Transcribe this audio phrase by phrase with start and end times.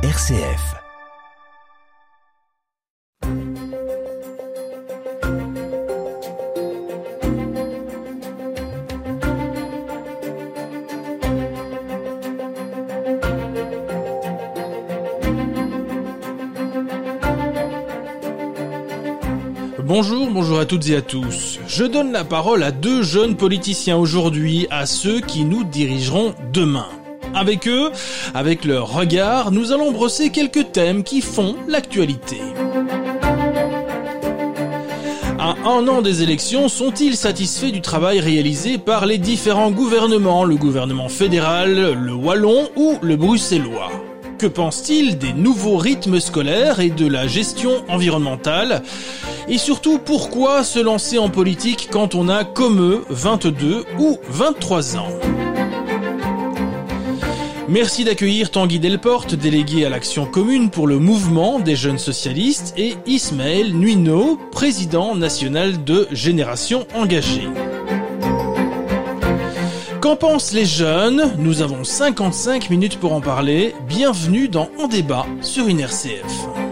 [0.00, 0.76] RCF.
[19.82, 21.58] Bonjour, bonjour à toutes et à tous.
[21.66, 26.86] Je donne la parole à deux jeunes politiciens aujourd'hui, à ceux qui nous dirigeront demain.
[27.38, 27.92] Avec eux,
[28.34, 32.38] avec leur regard, nous allons brosser quelques thèmes qui font l'actualité.
[35.38, 40.56] À un an des élections, sont-ils satisfaits du travail réalisé par les différents gouvernements, le
[40.56, 43.92] gouvernement fédéral, le wallon ou le bruxellois?
[44.36, 48.82] Que pense-t-il des nouveaux rythmes scolaires et de la gestion environnementale?
[49.48, 54.96] Et surtout, pourquoi se lancer en politique quand on a comme eux 22 ou 23
[54.96, 55.37] ans?
[57.68, 62.94] Merci d'accueillir Tanguy Delporte, délégué à l'action commune pour le mouvement des jeunes socialistes, et
[63.06, 67.46] Ismaël Nuino, président national de Génération Engagée.
[70.00, 71.34] Qu'en pensent les jeunes?
[71.36, 73.74] Nous avons 55 minutes pour en parler.
[73.86, 76.67] Bienvenue dans En débat sur une RCF.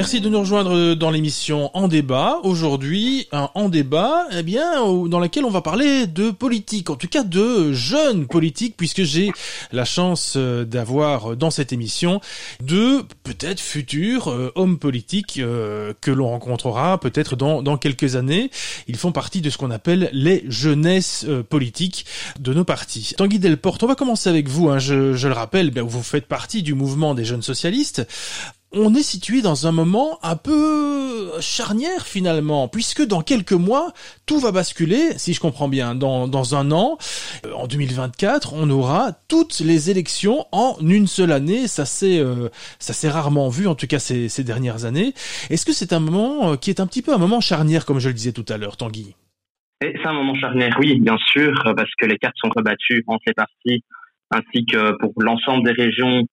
[0.00, 2.38] Merci de nous rejoindre dans l'émission En débat.
[2.42, 7.06] Aujourd'hui, un En débat, eh bien, dans laquelle on va parler de politique, en tout
[7.06, 9.30] cas de jeunes politiques, puisque j'ai
[9.72, 12.22] la chance euh, d'avoir dans cette émission
[12.62, 18.50] deux peut-être futurs euh, hommes politiques euh, que l'on rencontrera peut-être dans, dans quelques années.
[18.88, 22.06] Ils font partie de ce qu'on appelle les jeunesses politiques
[22.38, 23.12] de nos partis.
[23.18, 24.70] Tanguy Delporte, on va commencer avec vous.
[24.70, 24.78] Hein.
[24.78, 28.06] Je, je, le rappelle, ben, vous faites partie du mouvement des jeunes socialistes
[28.72, 33.92] on est situé dans un moment un peu charnière finalement, puisque dans quelques mois,
[34.26, 36.98] tout va basculer, si je comprends bien, dans, dans un an,
[37.46, 42.48] euh, en 2024, on aura toutes les élections en une seule année, ça s'est euh,
[42.78, 45.14] ça rarement vu, en tout cas ces, ces dernières années.
[45.50, 47.98] Est-ce que c'est un moment euh, qui est un petit peu un moment charnière, comme
[47.98, 49.16] je le disais tout à l'heure, Tanguy?
[49.82, 53.32] C'est un moment charnière, oui, bien sûr, parce que les cartes sont rebattues entre les
[53.32, 53.82] partis,
[54.30, 56.26] ainsi que pour l'ensemble des régions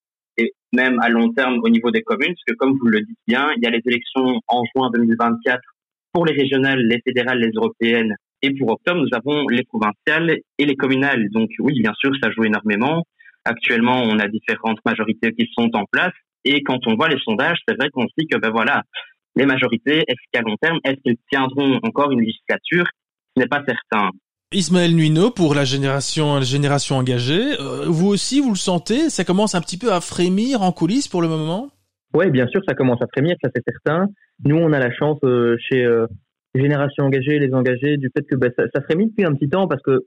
[0.72, 3.50] même à long terme au niveau des communes, parce que comme vous le dites bien,
[3.56, 5.60] il y a les élections en juin 2024
[6.12, 10.64] pour les régionales, les fédérales, les européennes, et pour octobre, nous avons les provinciales et
[10.64, 11.28] les communales.
[11.30, 13.04] Donc oui, bien sûr, ça joue énormément.
[13.44, 16.12] Actuellement, on a différentes majorités qui sont en place,
[16.44, 18.82] et quand on voit les sondages, c'est vrai qu'on se dit que ben voilà,
[19.36, 22.86] les majorités, est-ce qu'à long terme, est-ce qu'elles tiendront encore une législature?
[23.36, 24.10] Ce n'est pas certain.
[24.50, 26.30] Ismaël Nuino pour la génération,
[26.96, 27.60] engagée.
[27.60, 31.06] Euh, vous aussi, vous le sentez Ça commence un petit peu à frémir en coulisses
[31.06, 31.70] pour le moment?
[32.14, 34.06] Oui, bien sûr, ça commence à frémir, ça c'est certain.
[34.46, 36.06] Nous, on a la chance euh, chez euh,
[36.54, 39.68] Génération Engagée, les engagés, du fait que bah, ça, ça, frémit depuis un petit temps
[39.68, 40.06] parce que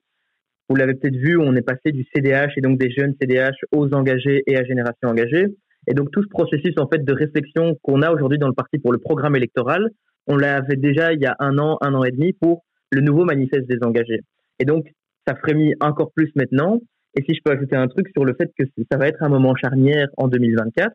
[0.70, 3.94] vous l'avez peut-être vu, on est passé du CDH et donc des jeunes CDH aux
[3.94, 5.46] engagés et à Génération Engagée.
[5.86, 8.80] Et donc tout ce processus en fait de réflexion qu'on a aujourd'hui dans le parti
[8.80, 9.92] pour le programme électoral,
[10.26, 13.26] on l'avait déjà il y a un an, un an et demi pour le nouveau
[13.26, 14.22] manifeste des engagés.
[14.60, 14.86] Et donc,
[15.28, 16.80] ça frémit encore plus maintenant.
[17.16, 19.30] Et si je peux ajouter un truc sur le fait que ça va être un
[19.30, 20.94] moment charnière en 2024,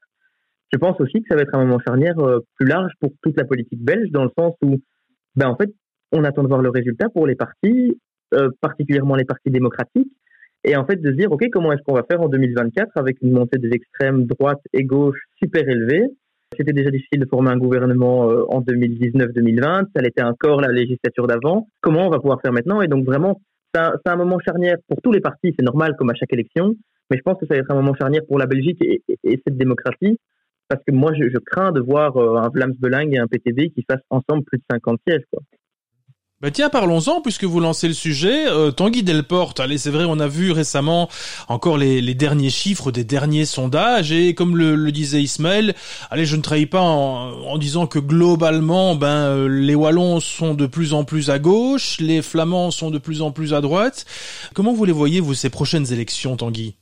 [0.73, 3.37] je pense aussi que ça va être un moment charnière euh, plus large pour toute
[3.37, 4.81] la politique belge, dans le sens où,
[5.37, 5.71] ben, en fait,
[6.13, 7.99] on attend de voir le résultat pour les partis,
[8.35, 10.11] euh, particulièrement les partis démocratiques,
[10.65, 13.19] et en fait de se dire, OK, comment est-ce qu'on va faire en 2024 avec
[13.23, 16.09] une montée des extrêmes droite et gauche super élevée
[16.57, 19.87] c'était déjà difficile de former un gouvernement euh, en 2019-2020.
[19.95, 21.69] Ça l'était encore la législature d'avant.
[21.81, 22.81] Comment on va pouvoir faire maintenant?
[22.81, 23.41] Et donc vraiment,
[23.75, 25.55] c'est un, moment charnière pour tous les partis.
[25.59, 26.75] C'est normal comme à chaque élection.
[27.11, 29.19] Mais je pense que ça va être un moment charnière pour la Belgique et, et,
[29.25, 30.19] et cette démocratie.
[30.69, 33.85] Parce que moi, je, crains de voir euh, un Vlaams Belang et un PTB qui
[33.89, 35.25] fassent ensemble plus de 50 sièges.
[36.43, 38.47] Bah tiens, parlons-en, puisque vous lancez le sujet.
[38.47, 41.09] Euh, Tanguy Delporte, allez, c'est vrai, on a vu récemment
[41.49, 45.75] encore les, derniers chiffres des derniers sondages, et comme le, le disait Ismaël,
[46.11, 50.53] allez, je ne trahis pas en, en disant que globalement, ben, euh, les Wallons sont
[50.53, 54.05] de plus en plus à gauche, les Flamands sont de plus en plus à droite.
[54.53, 56.75] Comment vous les voyez, vous, ces prochaines élections, Tanguy?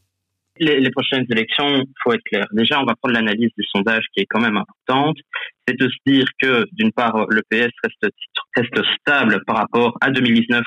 [0.58, 2.46] Les, les, prochaines élections, faut être clair.
[2.52, 5.16] Déjà, on va prendre l'analyse du sondage qui est quand même importante.
[5.66, 8.14] C'est de se dire que, d'une part, le PS reste,
[8.56, 10.62] reste stable par rapport à 2019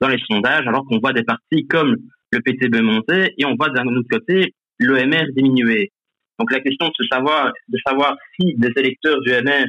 [0.00, 1.96] dans les sondages, alors qu'on voit des partis comme
[2.32, 5.90] le PTB monter et on voit d'un autre côté le MR diminuer.
[6.38, 9.64] Donc la question de savoir, de savoir si des électeurs du MR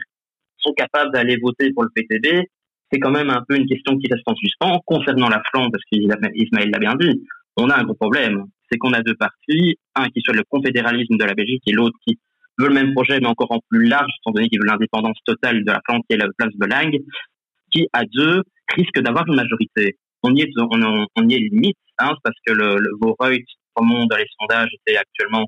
[0.58, 2.46] sont capables d'aller voter pour le PTB,
[2.92, 4.80] c'est quand même un peu une question qui reste en suspens.
[4.86, 7.24] Concernant la Flandre, parce qu'Ismaël l'a bien dit,
[7.58, 11.18] on a un gros problème c'est qu'on a deux partis, un qui soit le confédéralisme
[11.18, 12.20] de la Belgique et l'autre qui
[12.58, 15.64] veulent le même projet, mais encore en plus large, étant donné qu'ils veulent l'indépendance totale
[15.64, 17.00] de la France et la place de Langue,
[17.72, 18.44] qui, à deux,
[18.76, 19.98] risque d'avoir une majorité.
[20.24, 23.38] On y est, on, on limite, hein, parce que le, le Voreut
[23.76, 25.46] remonte dans les sondages, était actuellement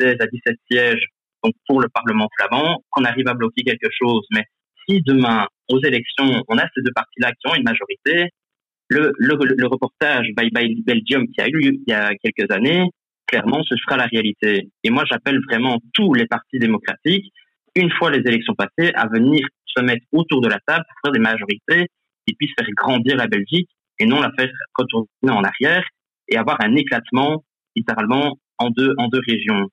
[0.00, 1.06] 16 à 17 sièges
[1.42, 4.24] donc pour le Parlement flamand, qu'on arrive à bloquer quelque chose.
[4.32, 4.44] Mais
[4.86, 8.28] si demain, aux élections, on a ces deux partis-là qui ont une majorité,
[8.90, 12.50] le, le, le, reportage Bye Bye Belgium qui a eu lieu il y a quelques
[12.50, 12.84] années,
[13.26, 14.68] clairement, ce sera la réalité.
[14.82, 17.32] Et moi, j'appelle vraiment tous les partis démocratiques,
[17.76, 21.12] une fois les élections passées, à venir se mettre autour de la table pour faire
[21.12, 21.86] des majorités
[22.26, 23.70] qui puissent faire grandir la Belgique
[24.00, 25.84] et non la faire retourner en arrière
[26.28, 27.44] et avoir un éclatement
[27.76, 29.68] littéralement en deux, en deux régions.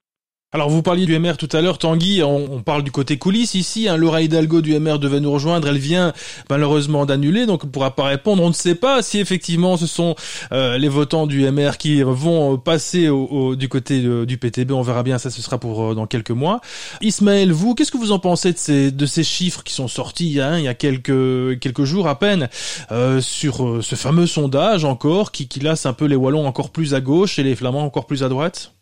[0.54, 3.90] Alors vous parliez du MR tout à l'heure, Tanguy, on, parle du côté coulisses ici,
[3.90, 6.14] hein, Laura Hidalgo du MR devait nous rejoindre, elle vient
[6.50, 9.86] malheureusement d'annuler, donc on ne pourra pas répondre, on ne sait pas si effectivement ce
[9.88, 10.16] sont
[10.54, 15.04] euh, les votants du MR qui vont passer au, du côté du PTB, on verra
[15.04, 16.62] bien, ça ce sera pour euh, dans quelques mois.
[17.02, 20.64] Ismaël, vous, qu'est-ce que vous en pensez de ces, chiffres qui sont sortis hein, il
[20.64, 22.48] y a quelques, quelques jours à peine
[22.94, 26.94] euh, sur ce fameux sondage encore qui, qui laisse un peu les Wallons encore plus
[26.94, 28.76] à gauche et les Flamands encore plus à droite?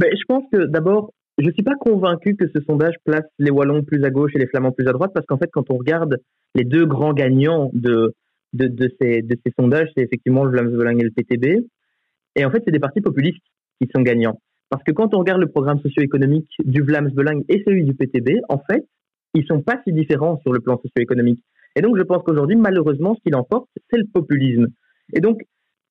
[0.00, 3.82] Mais je pense que d'abord, je suis pas convaincu que ce sondage place les Wallons
[3.82, 6.18] plus à gauche et les Flamands plus à droite, parce qu'en fait, quand on regarde
[6.54, 8.14] les deux grands gagnants de,
[8.52, 11.66] de, de, ces, de ces sondages, c'est effectivement le Vlaams et le PTB.
[12.36, 13.42] Et en fait, c'est des partis populistes
[13.80, 14.38] qui sont gagnants.
[14.70, 18.40] Parce que quand on regarde le programme socio-économique du Vlaams Belang et celui du PTB,
[18.48, 18.86] en fait,
[19.34, 21.40] ils sont pas si différents sur le plan socio-économique.
[21.76, 24.68] Et donc, je pense qu'aujourd'hui, malheureusement, ce qu'il emporte, c'est le populisme.
[25.12, 25.40] Et donc,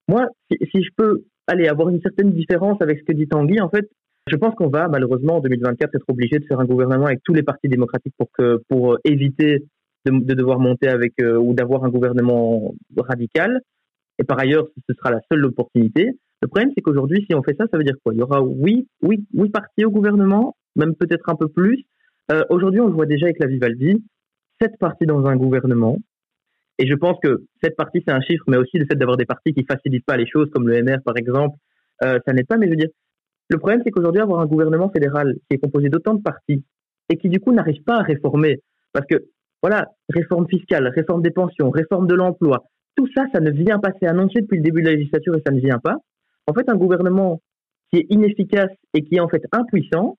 [0.08, 3.60] moi, si, si je peux allez, avoir une certaine différence avec ce que dit Tanguy,
[3.60, 3.90] en fait,
[4.28, 7.34] je pense qu'on va malheureusement en 2024 être obligé de faire un gouvernement avec tous
[7.34, 9.66] les partis démocratiques pour que pour éviter
[10.06, 13.62] de, devoir monter avec euh, ou d'avoir un gouvernement radical.
[14.20, 16.12] Et par ailleurs, ce sera la seule opportunité.
[16.42, 18.14] Le problème, c'est qu'aujourd'hui, si on fait ça, ça veut dire quoi?
[18.14, 21.84] Il y aura oui, oui, oui partis au gouvernement, même peut-être un peu plus.
[22.32, 24.04] Euh, aujourd'hui, on le voit déjà avec la Vivaldi,
[24.62, 25.98] sept partis dans un gouvernement.
[26.80, 29.26] Et je pense que cette partie, c'est un chiffre, mais aussi le fait d'avoir des
[29.26, 31.58] partis qui facilitent pas les choses, comme le MR par exemple,
[32.04, 32.58] euh, ça n'est pas.
[32.58, 32.90] Mais je veux dire,
[33.50, 36.64] le problème, c'est qu'aujourd'hui, avoir un gouvernement fédéral qui est composé d'autant de partis
[37.10, 38.62] et qui du coup n'arrive pas à réformer,
[38.92, 39.26] parce que
[39.62, 42.66] voilà, réforme fiscale, réforme des pensions, réforme de l'emploi,
[42.96, 43.90] tout ça, ça ne vient pas.
[44.00, 45.98] C'est annoncé depuis le début de la législature et ça ne vient pas.
[46.48, 47.42] En fait, un gouvernement
[47.92, 50.18] qui est inefficace et qui est en fait impuissant,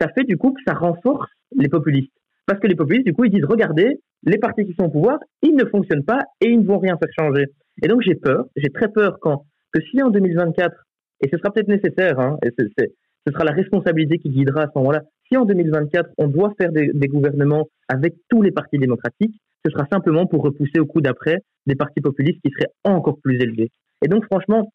[0.00, 2.12] ça fait du coup que ça renforce les populistes.
[2.48, 5.18] Parce que les populistes, du coup, ils disent, regardez, les partis qui sont au pouvoir,
[5.42, 7.44] ils ne fonctionnent pas et ils ne vont rien faire changer.
[7.82, 10.74] Et donc j'ai peur, j'ai très peur quand que si en 2024,
[11.20, 14.78] et ce sera peut-être nécessaire, hein, et ce sera la responsabilité qui guidera à ce
[14.78, 19.38] moment-là, si en 2024 on doit faire des, des, gouvernements avec tous les partis démocratiques,
[19.66, 23.36] ce sera simplement pour repousser au coup d'après des partis populistes qui seraient encore plus
[23.36, 23.70] élevés.
[24.02, 24.72] Et donc franchement,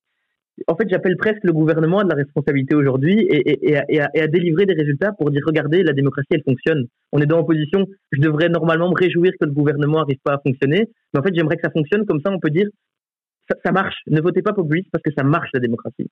[0.68, 4.74] en fait, j'appelle presque le gouvernement à de la responsabilité aujourd'hui et, à, délivrer des
[4.74, 6.86] résultats pour dire regardez, la démocratie, elle fonctionne.
[7.12, 7.86] On est dans l'opposition.
[8.12, 10.90] Je devrais normalement me réjouir que le gouvernement n'arrive pas à fonctionner.
[11.14, 12.06] Mais en fait, j'aimerais que ça fonctionne.
[12.06, 12.68] Comme ça, on peut dire
[13.50, 13.96] ça, ça marche.
[14.08, 16.10] Ne votez pas populiste parce que ça marche, la démocratie.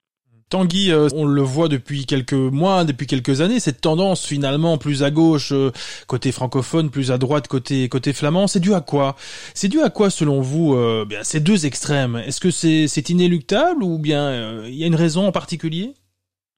[0.52, 5.02] Tanguy, euh, on le voit depuis quelques mois, depuis quelques années, cette tendance finalement plus
[5.02, 5.72] à gauche euh,
[6.08, 9.16] côté francophone, plus à droite côté côté flamand, c'est dû à quoi?
[9.56, 12.18] C'est dû à quoi selon vous euh, bien ces deux extrêmes?
[12.18, 15.94] Est-ce que c'est c'est inéluctable ou bien il y a une raison en particulier?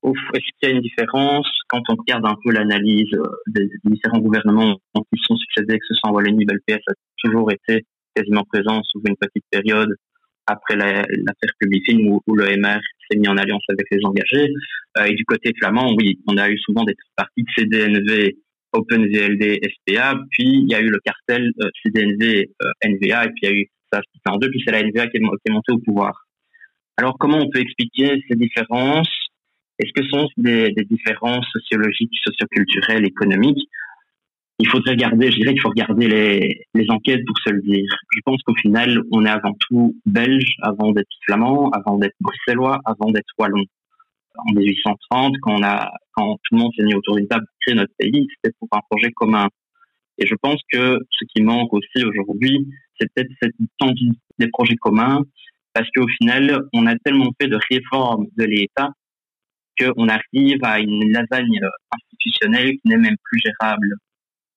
[0.04, 1.48] Est-ce qu'il y a une différence?
[1.70, 3.16] Quand on regarde un peu l'analyse
[3.48, 6.94] des différents gouvernements qui sont succédés, que ce soit en Wallonie, le PS a
[7.24, 9.96] toujours été quasiment présent, sauf une petite période
[10.48, 14.50] après l'affaire la, où, où le MR s'est mis en alliance avec les engagés.
[14.98, 18.36] Euh, et du côté flamand, oui, on a eu souvent des parties de CDNV,
[18.74, 23.40] OpenVLD, SPA, puis il y a eu le cartel euh, CDNV, euh, NVA, et puis
[23.44, 25.52] il y a eu ça en deux, puis c'est la NVA qui est, qui est
[25.52, 26.26] montée au pouvoir.
[26.98, 29.10] Alors comment on peut expliquer ces différences?
[29.80, 33.68] Est-ce que ce sont des, des différences sociologiques, socioculturelles, économiques?
[34.64, 36.08] Il faudrait regarder, je dirais qu'il faut regarder
[36.74, 37.84] les, enquêtes pour se le dire.
[38.16, 42.80] Je pense qu'au final, on est avant tout belge avant d'être flamand, avant d'être bruxellois,
[42.86, 43.66] avant d'être wallon.
[44.38, 48.26] En 1830, quand tout le monde s'est mis autour d'une table pour créer notre pays,
[48.36, 49.50] c'était pour un projet commun.
[50.18, 52.66] Et je pense que ce qui manque aussi aujourd'hui,
[52.98, 55.24] c'est peut-être cette tendue des projets communs,
[55.74, 58.92] parce qu'au final, on a tellement fait de réformes de l'État
[59.78, 61.60] qu'on arrive à une lasagne
[61.92, 63.98] institutionnelle qui n'est même plus gérable.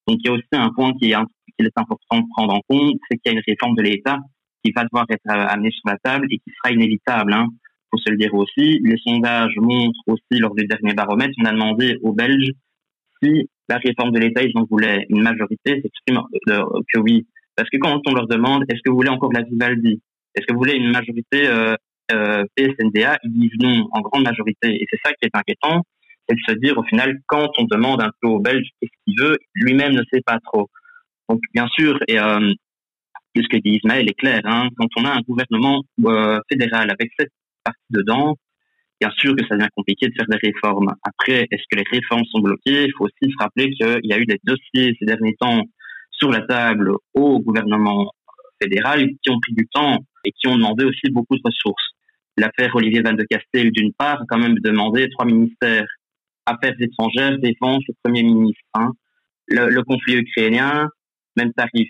[0.06, 3.18] Donc il y a aussi un point qui est, important de prendre en compte, c'est
[3.18, 4.18] qu'il y a une réforme de l'État
[4.62, 7.32] qui va devoir être euh, amenée sur la table et qui sera inévitable.
[7.32, 7.46] Hein.
[7.90, 8.78] Faut se le dire aussi.
[8.82, 12.52] Les sondages montrent aussi lors du dernier baromètre, on a demandé aux Belges
[13.22, 17.26] si la réforme de l'État, ils en voulaient une majorité, c'est que oui.
[17.56, 20.00] Parce que quand on leur demande, est-ce que vous voulez encore la Vivaldi?
[20.34, 21.74] Est-ce que vous voulez une majorité euh,
[22.12, 24.68] euh, PSNDA Ils disent non en grande majorité.
[24.74, 25.82] Et c'est ça qui est inquiétant,
[26.28, 29.20] et de se dire au final quand on demande un peu au Belge qu'est-ce qu'il
[29.20, 30.68] veut, lui-même ne sait pas trop.
[31.28, 32.52] Donc bien sûr, et euh,
[33.42, 37.10] ce que dit Ismaël est clair, hein, quand on a un gouvernement euh, fédéral avec
[37.18, 37.32] cette
[37.64, 38.36] partie dedans,
[39.00, 40.94] bien sûr que ça devient compliqué de faire des réformes.
[41.02, 42.84] Après, est-ce que les réformes sont bloquées?
[42.84, 45.62] Il faut aussi se rappeler qu'il y a eu des dossiers ces derniers temps
[46.10, 48.10] sur la table au gouvernement
[48.60, 51.90] fédéral qui ont pris du temps et qui ont demandé aussi beaucoup de ressources.
[52.38, 55.86] L'affaire Olivier Van de Castel, d'une part, a quand même demandé trois ministères
[56.46, 58.62] affaires étrangères, défense premier ministre.
[58.74, 58.92] Hein.
[59.48, 60.88] Le, conflit ukrainien,
[61.36, 61.88] même tarif.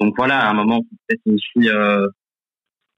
[0.00, 2.06] Donc voilà, à un moment, peut-être aussi euh,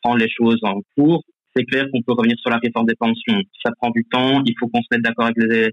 [0.02, 1.22] prendre les choses en cours.
[1.54, 3.40] C'est clair qu'on peut revenir sur la réforme des pensions.
[3.64, 4.42] Ça prend du temps.
[4.44, 5.70] Il faut qu'on se mette d'accord avec les,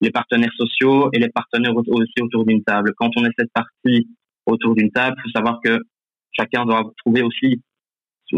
[0.00, 2.92] les partenaires sociaux et les partenaires aussi autour d'une table.
[2.96, 4.08] Quand on est cette partie
[4.46, 5.78] autour d'une table, il faut savoir que
[6.32, 7.62] chacun doit trouver aussi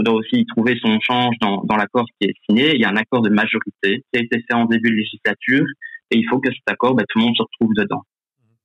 [0.02, 2.74] doit aussi trouver son change dans, dans l'accord qui est signé.
[2.74, 5.64] Il y a un accord de majorité qui a été fait en début de législature
[6.10, 8.02] et il faut que cet accord, bah, tout le monde se retrouve dedans.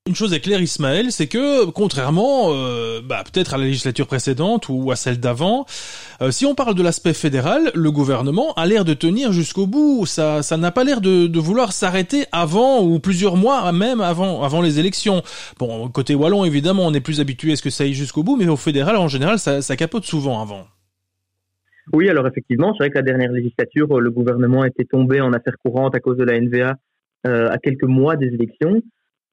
[0.07, 4.67] Une chose est claire, Ismaël, c'est que contrairement, euh, bah, peut-être à la législature précédente
[4.67, 5.67] ou à celle d'avant,
[6.23, 10.07] euh, si on parle de l'aspect fédéral, le gouvernement a l'air de tenir jusqu'au bout.
[10.07, 14.41] Ça, ça n'a pas l'air de, de, vouloir s'arrêter avant ou plusieurs mois même avant,
[14.41, 15.21] avant les élections.
[15.59, 18.37] Bon, côté wallon, évidemment, on est plus habitué à ce que ça aille jusqu'au bout,
[18.37, 20.65] mais au fédéral, en général, ça, ça capote souvent avant.
[21.93, 25.57] Oui, alors effectivement, c'est vrai que la dernière législature, le gouvernement était tombé en affaires
[25.63, 26.75] courantes à cause de la NVA
[27.27, 28.81] euh, à quelques mois des élections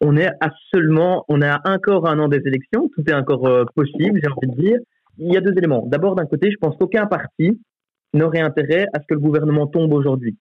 [0.01, 3.65] on est à seulement, on a encore un an des élections, tout est encore euh,
[3.75, 4.79] possible, j'ai envie de dire.
[5.19, 5.85] Il y a deux éléments.
[5.87, 7.61] D'abord, d'un côté, je pense qu'aucun parti
[8.15, 10.37] n'aurait intérêt à ce que le gouvernement tombe aujourd'hui.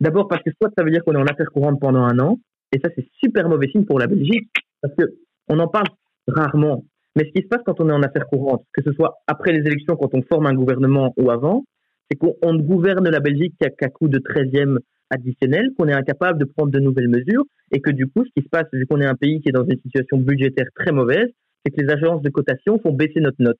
[0.00, 2.38] D'abord parce que soit ça veut dire qu'on est en affaires courantes pendant un an,
[2.72, 4.50] et ça c'est super mauvais signe pour la Belgique,
[4.82, 5.04] parce que
[5.48, 5.86] on en parle
[6.26, 6.84] rarement.
[7.14, 9.52] Mais ce qui se passe quand on est en affaires courantes, que ce soit après
[9.52, 11.64] les élections, quand on forme un gouvernement ou avant,
[12.10, 14.78] c'est qu'on ne gouverne la Belgique qu'à coup de 13e
[15.10, 18.44] additionnel, qu'on est incapable de prendre de nouvelles mesures et que du coup, ce qui
[18.44, 21.28] se passe, vu qu'on est un pays qui est dans une situation budgétaire très mauvaise,
[21.64, 23.58] c'est que les agences de cotation font baisser notre note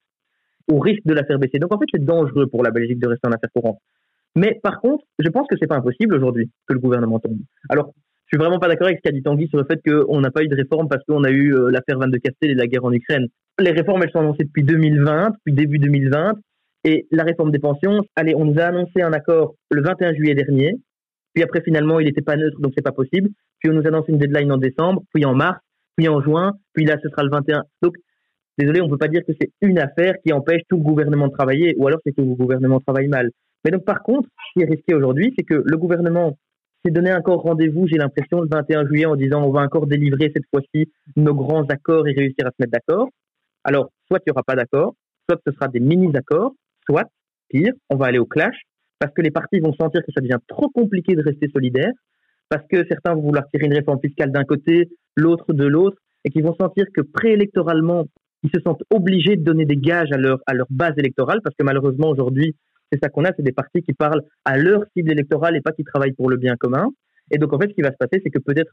[0.70, 1.58] au risque de la faire baisser.
[1.58, 3.78] Donc en fait, c'est dangereux pour la Belgique de rester en affaires courantes.
[4.34, 7.38] Mais par contre, je pense que c'est pas impossible aujourd'hui que le gouvernement tombe.
[7.68, 7.92] Alors,
[8.26, 10.30] je suis vraiment pas d'accord avec ce qu'a dit Tanguy sur le fait qu'on n'a
[10.30, 12.66] pas eu de réforme parce qu'on a eu euh, l'affaire Van de Castel et la
[12.66, 13.28] guerre en Ukraine.
[13.60, 16.34] Les réformes, elles sont annoncées depuis 2020, depuis début 2020.
[16.84, 20.34] Et la réforme des pensions, allez, on nous a annoncé un accord le 21 juillet
[20.34, 20.76] dernier.
[21.37, 23.28] Puis après, finalement, il n'était pas neutre, donc c'est pas possible.
[23.59, 25.61] Puis on nous annonce une deadline en décembre, puis en mars,
[25.95, 27.62] puis en juin, puis là, ce sera le 21.
[27.83, 27.95] Donc,
[28.57, 31.35] désolé, on ne peut pas dire que c'est une affaire qui empêche tout gouvernement de
[31.35, 33.33] travailler, ou alors c'est que le gouvernement travaille mal.
[33.66, 36.38] Mais donc, par contre, ce qui est risqué aujourd'hui, c'est que le gouvernement
[36.83, 40.33] s'est donné encore rendez-vous, j'ai l'impression, le 21 juillet, en disant on va encore délivrer
[40.35, 43.11] cette fois-ci nos grands accords et réussir à se mettre d'accord.
[43.62, 44.95] Alors, soit il n'y aura pas d'accord,
[45.28, 46.55] soit ce sera des mini-accords,
[46.88, 47.11] soit,
[47.50, 48.57] pire, on va aller au clash,
[48.98, 51.92] parce que les partis vont sentir que ça devient trop compliqué de rester solidaire,
[52.48, 56.30] parce que certains vont vouloir tirer une réforme fiscale d'un côté, l'autre de l'autre, et
[56.30, 58.06] qui vont sentir que préélectoralement,
[58.42, 61.54] ils se sentent obligés de donner des gages à leur, à leur base électorale, parce
[61.56, 62.54] que malheureusement aujourd'hui,
[62.90, 65.72] c'est ça qu'on a, c'est des partis qui parlent à leur cible électorale et pas
[65.72, 66.88] qui travaillent pour le bien commun.
[67.32, 68.72] Et donc en fait, ce qui va se passer, c'est que peut-être,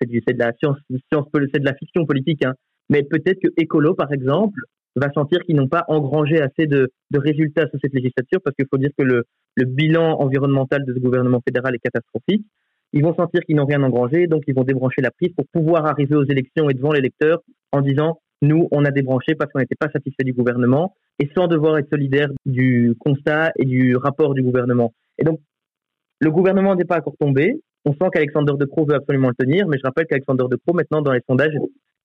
[0.00, 2.54] c'est de la science, c'est de la fiction politique, hein,
[2.88, 4.60] mais peut-être que écolo, par exemple,
[4.96, 8.66] va sentir qu'ils n'ont pas engrangé assez de, de, résultats sur cette législature, parce qu'il
[8.70, 9.24] faut dire que le,
[9.56, 12.44] le, bilan environnemental de ce gouvernement fédéral est catastrophique.
[12.92, 15.86] Ils vont sentir qu'ils n'ont rien engrangé, donc ils vont débrancher la prise pour pouvoir
[15.86, 17.40] arriver aux élections et devant l'électeur
[17.72, 21.46] en disant nous, on a débranché parce qu'on n'était pas satisfait du gouvernement et sans
[21.46, 24.92] devoir être solidaire du constat et du rapport du gouvernement.
[25.18, 25.40] Et donc,
[26.20, 27.60] le gouvernement n'est pas encore tombé.
[27.84, 30.74] On sent qu'Alexander De Croo veut absolument le tenir, mais je rappelle qu'Alexander De Croo,
[30.74, 31.54] maintenant, dans les sondages,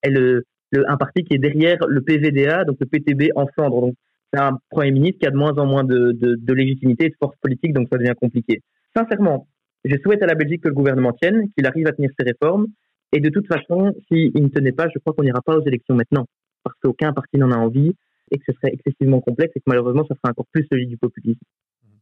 [0.03, 3.81] est le, un parti qui est derrière le PVDA, donc le PTB en Flandre.
[3.81, 3.95] Donc,
[4.33, 7.15] c'est un Premier ministre qui a de moins en moins de, de, légitimité et de
[7.19, 8.61] force politique, donc ça devient compliqué.
[8.95, 9.47] Sincèrement,
[9.83, 12.67] je souhaite à la Belgique que le gouvernement tienne, qu'il arrive à tenir ses réformes.
[13.11, 15.95] Et de toute façon, s'il ne tenait pas, je crois qu'on n'ira pas aux élections
[15.95, 16.25] maintenant,
[16.63, 17.93] parce qu'aucun parti n'en a envie
[18.31, 20.97] et que ce serait excessivement complexe et que malheureusement, ça ferait encore plus celui du
[20.97, 21.39] populisme.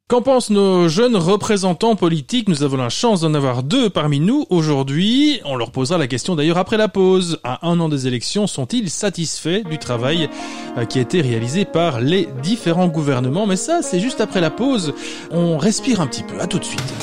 [0.09, 4.45] Qu'en pensent nos jeunes représentants politiques Nous avons la chance d'en avoir deux parmi nous
[4.49, 5.39] aujourd'hui.
[5.45, 7.39] On leur posera la question d'ailleurs après la pause.
[7.45, 10.29] À un an des élections, sont-ils satisfaits du travail
[10.77, 13.47] euh, qui a été réalisé par les différents gouvernements?
[13.47, 14.93] Mais ça, c'est juste après la pause.
[15.31, 16.39] On respire un petit peu.
[16.41, 16.93] À tout de suite.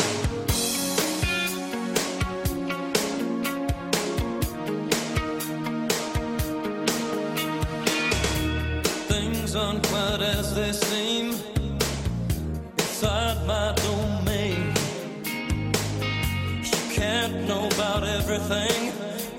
[18.50, 18.92] nothing,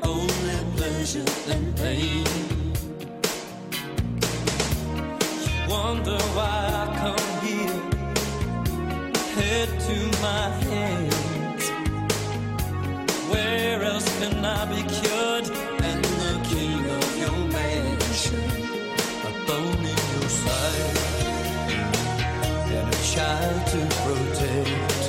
[0.04, 2.26] only pleasure and pain.
[5.44, 7.82] You wonder why I come here,
[9.36, 11.66] head to my hands.
[13.32, 15.48] Where else can I be cured?
[15.90, 18.46] And the king of your mansion,
[19.28, 20.98] a bone in your side,
[22.78, 25.01] and a child to protect.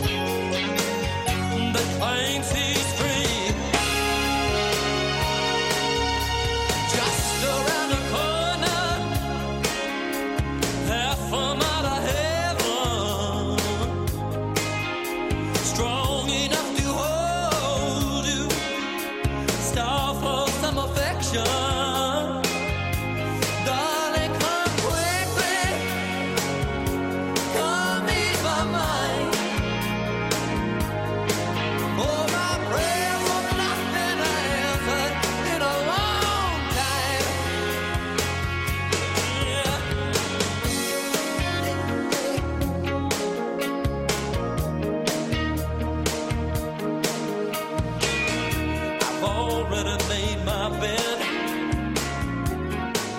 [49.73, 51.19] already made my bed.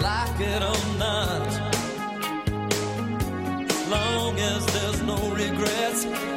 [0.02, 1.48] Like it or not,
[3.72, 6.33] as long as there's no regrets.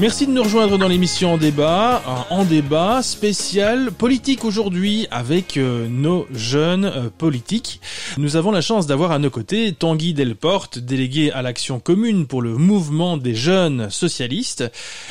[0.00, 5.88] Merci de nous rejoindre dans l'émission En débat, en débat spécial politique aujourd'hui avec euh,
[5.88, 7.80] nos jeunes euh, politiques.
[8.16, 12.42] Nous avons la chance d'avoir à nos côtés Tanguy Delporte, délégué à l'action commune pour
[12.42, 14.70] le mouvement des jeunes socialistes,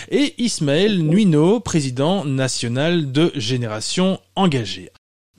[0.09, 4.89] et Ismaël Nuino, président national de Génération Engagée.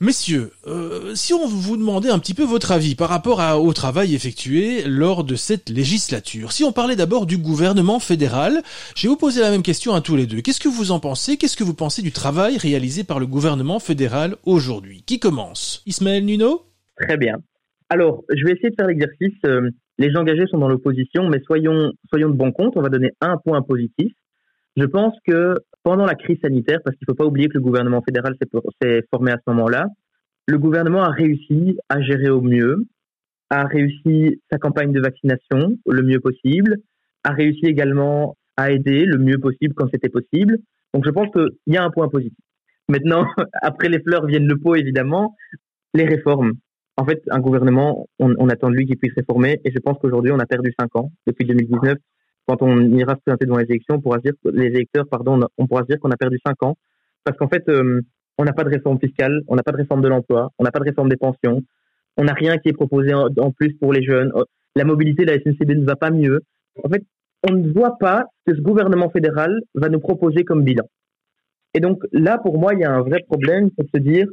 [0.01, 4.15] Messieurs, euh, si on vous demandait un petit peu votre avis par rapport au travail
[4.15, 8.61] effectué lors de cette législature, si on parlait d'abord du gouvernement fédéral,
[8.95, 10.39] j'ai vous posé la même question à tous les deux.
[10.39, 11.35] Qu'est-ce que vous en pensez?
[11.35, 15.03] Qu'est-ce que vous pensez du travail réalisé par le gouvernement fédéral aujourd'hui?
[15.05, 15.83] Qui commence?
[15.85, 16.61] Ismaël Nuno?
[16.95, 17.35] Très bien.
[17.89, 19.37] Alors, je vais essayer de faire l'exercice.
[19.45, 22.77] Euh, les engagés sont dans l'opposition, mais soyons, soyons de bon compte.
[22.77, 24.13] On va donner un point positif.
[24.77, 27.63] Je pense que pendant la crise sanitaire, parce qu'il ne faut pas oublier que le
[27.63, 28.35] gouvernement fédéral
[28.81, 29.87] s'est formé à ce moment-là,
[30.47, 32.87] le gouvernement a réussi à gérer au mieux,
[33.49, 36.77] a réussi sa campagne de vaccination le mieux possible,
[37.23, 40.57] a réussi également à aider le mieux possible quand c'était possible.
[40.93, 42.37] Donc je pense qu'il y a un point positif.
[42.87, 43.25] Maintenant,
[43.61, 45.35] après les fleurs viennent le pot, évidemment,
[45.93, 46.53] les réformes.
[46.97, 49.97] En fait, un gouvernement, on, on attend de lui qu'il puisse réformer, et je pense
[49.99, 51.97] qu'aujourd'hui, on a perdu cinq ans depuis 2019
[52.49, 55.67] quand on ira se présenter devant les élections, on pourra dire, les électeurs, pardon, on
[55.67, 56.75] pourra se dire qu'on a perdu cinq ans.
[57.23, 58.01] Parce qu'en fait, euh,
[58.39, 60.71] on n'a pas de réforme fiscale, on n'a pas de réforme de l'emploi, on n'a
[60.71, 61.61] pas de réforme des pensions,
[62.17, 64.31] on n'a rien qui est proposé en, plus pour les jeunes.
[64.75, 66.41] La mobilité de la SNCB ne va pas mieux.
[66.83, 67.03] En fait,
[67.47, 70.85] on ne voit pas ce que ce gouvernement fédéral va nous proposer comme bilan.
[71.75, 74.25] Et donc là, pour moi, il y a un vrai problème, c'est de se dire,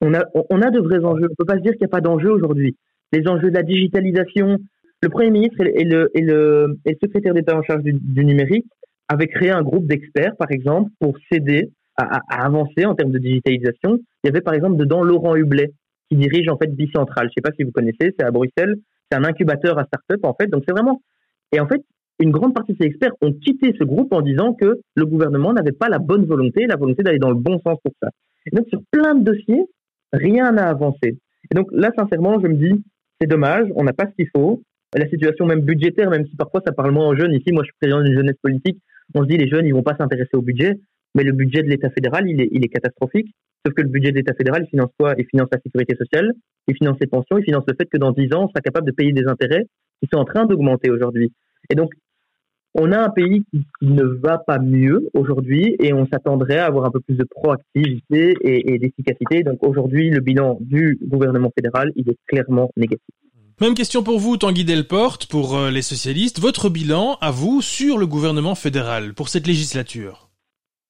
[0.00, 1.26] on a, on a de vrais enjeux.
[1.26, 2.76] On ne peut pas se dire qu'il n'y a pas d'enjeux aujourd'hui.
[3.12, 4.58] Les enjeux de la digitalisation,
[5.02, 8.66] le Premier ministre et le, secrétaire d'État en charge du, numérique
[9.08, 13.98] avaient créé un groupe d'experts, par exemple, pour s'aider à, avancer en termes de digitalisation.
[14.22, 15.72] Il y avait par exemple dedans Laurent Hublet,
[16.08, 17.26] qui dirige en fait Bicentral.
[17.26, 18.76] Je ne sais pas si vous connaissez, c'est à Bruxelles.
[19.10, 20.46] C'est un incubateur à start-up en fait.
[20.46, 21.02] Donc c'est vraiment.
[21.52, 21.82] Et en fait,
[22.20, 25.52] une grande partie de ces experts ont quitté ce groupe en disant que le gouvernement
[25.52, 28.08] n'avait pas la bonne volonté, la volonté d'aller dans le bon sens pour ça.
[28.52, 29.64] Donc sur plein de dossiers,
[30.12, 31.18] rien n'a avancé.
[31.52, 32.84] Donc là, sincèrement, je me dis,
[33.20, 34.62] c'est dommage, on n'a pas ce qu'il faut.
[34.94, 37.68] La situation même budgétaire, même si parfois ça parle moins aux jeunes, ici, moi je
[37.68, 38.78] suis président d'une jeunesse politique,
[39.14, 40.78] on se dit les jeunes, ils vont pas s'intéresser au budget,
[41.14, 43.34] mais le budget de l'État fédéral, il est, catastrophique.
[43.64, 45.14] Sauf que le budget de l'État fédéral, il finance quoi?
[45.18, 46.32] Il finance la sécurité sociale,
[46.68, 48.86] il finance les pensions, il finance le fait que dans 10 ans, on sera capable
[48.86, 49.66] de payer des intérêts
[50.02, 51.32] qui sont en train d'augmenter aujourd'hui.
[51.70, 51.92] Et donc,
[52.74, 56.86] on a un pays qui, ne va pas mieux aujourd'hui et on s'attendrait à avoir
[56.86, 59.42] un peu plus de proactivité et, et d'efficacité.
[59.42, 63.14] Donc aujourd'hui, le bilan du gouvernement fédéral, il est clairement négatif.
[63.62, 66.40] Même question pour vous, Tanguy Delporte, pour euh, les socialistes.
[66.40, 70.30] Votre bilan, à vous, sur le gouvernement fédéral pour cette législature?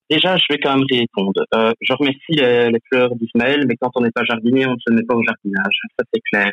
[0.08, 1.44] Déjà, je vais quand même répondre.
[1.54, 4.90] Euh, je remercie les, fleurs d'Ismaël, mais quand on n'est pas jardinier, on ne se
[4.90, 5.74] met pas au jardinage.
[5.98, 6.50] Ça, c'est clair.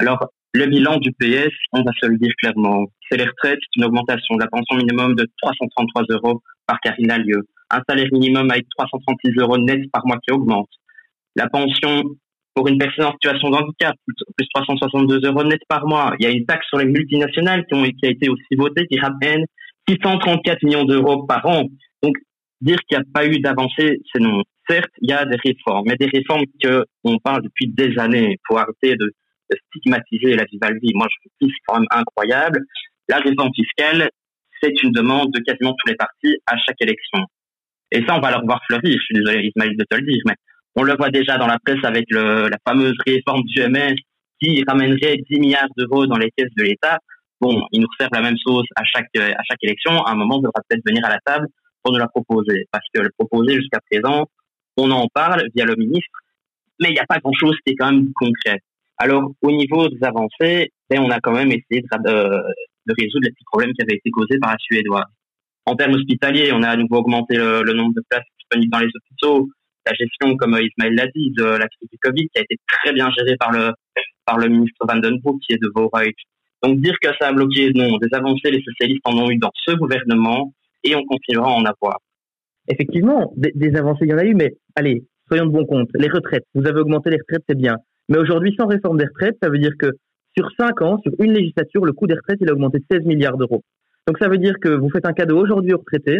[0.00, 0.18] Alors,
[0.52, 2.86] le bilan du PS, on va se le dire clairement.
[3.08, 7.18] C'est les retraites, c'est une augmentation de la pension minimum de 333 euros par carrière
[7.20, 7.46] lieu.
[7.70, 10.70] Un salaire minimum avec 336 euros net par mois qui augmente.
[11.36, 12.02] La pension
[12.56, 16.14] pour une personne en situation de handicap, plus 362 euros net par mois.
[16.18, 19.44] Il y a une taxe sur les multinationales qui, a été aussi votée, qui ramène
[19.86, 21.64] 634 millions d'euros par an.
[22.02, 22.16] Donc,
[22.62, 24.42] dire qu'il n'y a pas eu d'avancée, c'est non.
[24.66, 28.38] Certes, il y a des réformes, mais des réformes que on parle depuis des années.
[28.48, 29.12] Faut arrêter de,
[29.68, 30.92] stigmatiser la Vivaldi.
[30.94, 32.60] Moi, je trouve c'est quand même incroyable.
[33.08, 34.08] La réforme fiscale,
[34.62, 37.20] c'est une demande de quasiment tous les partis à chaque élection.
[37.92, 38.96] Et ça, on va le revoir fleurir.
[38.98, 40.34] Je suis désolé, Ismaël, de te le dire, mais
[40.76, 43.96] on le voit déjà dans la presse avec la fameuse réforme du MS
[44.40, 46.98] qui ramènerait 10 milliards d'euros dans les caisses de l'État.
[47.40, 50.02] Bon, ils nous servent la même chose à chaque, à chaque élection.
[50.02, 51.46] À un moment, on devra peut-être venir à la table
[51.82, 52.66] pour nous la proposer.
[52.70, 54.26] Parce que le proposer jusqu'à présent,
[54.76, 56.18] on en parle via le ministre,
[56.80, 58.60] mais il n'y a pas grand-chose qui est quand même concret.
[58.98, 63.30] Alors, au niveau des avancées, ben, on a quand même essayé de, de, résoudre les
[63.30, 65.04] petits problèmes qui avaient été causés par la Suédoise.
[65.64, 68.90] En termes hospitaliers, on a à nouveau augmenté le nombre de places disponibles dans les
[68.94, 69.48] hôpitaux.
[69.86, 72.92] La gestion, comme Ismaël l'a dit, de la crise du Covid, qui a été très
[72.92, 73.70] bien gérée par le,
[74.26, 76.14] par le ministre Van qui est de Vooruit.
[76.62, 77.96] Donc, dire que ça a bloqué, non.
[77.98, 81.64] Des avancées, les socialistes en ont eu dans ce gouvernement et on continuera à en
[81.64, 81.98] avoir.
[82.68, 85.88] Effectivement, des, avancées, il y en a eu, mais allez, soyons de bon compte.
[85.94, 87.76] Les retraites, vous avez augmenté les retraites, c'est bien.
[88.08, 89.92] Mais aujourd'hui, sans réforme des retraites, ça veut dire que
[90.36, 93.04] sur 5 ans, sur une législature, le coût des retraites, il a augmenté de 16
[93.04, 93.62] milliards d'euros.
[94.06, 96.18] Donc ça veut dire que vous faites un cadeau aujourd'hui aux retraités,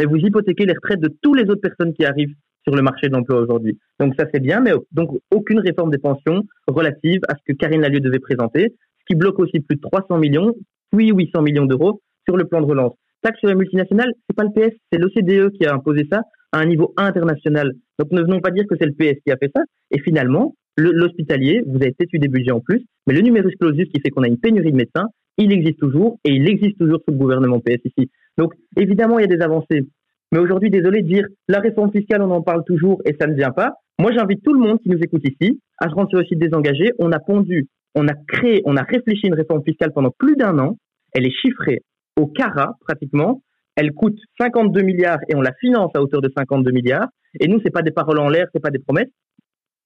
[0.00, 3.08] et vous hypothéquez les retraites de toutes les autres personnes qui arrivent sur le marché
[3.08, 3.78] de l'emploi aujourd'hui.
[3.98, 7.80] Donc ça c'est bien, mais donc aucune réforme des pensions relative à ce que Karine
[7.80, 10.54] Lallieu devait présenter, ce qui bloque aussi plus de 300 millions,
[10.92, 12.94] puis 800 millions d'euros sur le plan de relance.
[13.22, 16.58] Taxe sur les multinationales, c'est pas le PS, c'est l'OCDE qui a imposé ça à
[16.58, 17.72] un niveau international.
[17.98, 19.62] Donc ne venons pas dire que c'est le PS qui a fait ça.
[19.90, 23.88] Et finalement, l'hospitalier, vous avez peut-être eu des budgets en plus, mais le numerus clausus
[23.92, 26.98] qui fait qu'on a une pénurie de médecins, il existe toujours et il existe toujours
[26.98, 28.10] sous le gouvernement PS ici.
[28.38, 29.86] Donc évidemment, il y a des avancées.
[30.32, 33.34] Mais aujourd'hui, désolé de dire, la réforme fiscale, on en parle toujours et ça ne
[33.34, 33.74] vient pas.
[33.98, 36.38] Moi, j'invite tout le monde qui nous écoute ici à se rendre sur le site
[36.38, 36.90] des engagés.
[36.98, 40.58] On a pondu, on a créé, on a réfléchi une réforme fiscale pendant plus d'un
[40.58, 40.76] an.
[41.12, 41.82] Elle est chiffrée
[42.16, 43.42] au carat pratiquement.
[43.76, 47.08] Elle coûte 52 milliards et on la finance à hauteur de 52 milliards.
[47.40, 49.10] Et nous, c'est pas des paroles en l'air, c'est pas des promesses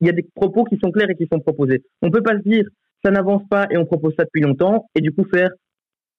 [0.00, 1.83] il y a des propos qui sont clairs et qui sont proposés.
[2.02, 2.64] On ne peut pas se dire
[3.04, 5.50] ça n'avance pas et on propose ça depuis longtemps et du coup faire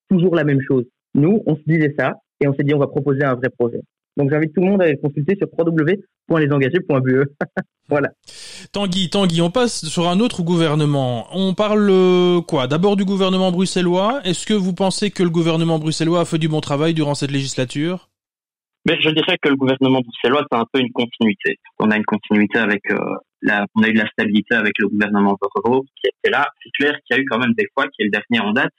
[0.10, 0.86] toujours la même chose.
[1.14, 3.82] Nous, on se disait ça et on s'est dit on va proposer un vrai projet.
[4.18, 7.26] Donc j'invite tout le monde à aller consulter sur www.lesengager.be.
[7.90, 8.10] voilà.
[8.72, 11.28] Tanguy, Tanguy, on passe sur un autre gouvernement.
[11.34, 12.68] On parle euh, quoi?
[12.68, 14.22] D'abord du gouvernement bruxellois.
[14.24, 17.32] Est-ce que vous pensez que le gouvernement bruxellois a fait du bon travail durant cette
[17.32, 18.10] législature?
[18.88, 21.58] Mais je dirais que le gouvernement bruxellois, c'est un peu une continuité.
[21.80, 23.00] On a une continuité avec euh,
[23.42, 26.48] la, on a eu de la stabilité avec le gouvernement Borro qui était là.
[26.64, 28.54] C'est clair qu'il y a eu quand même des fois, qui est le dernier en
[28.54, 28.74] date,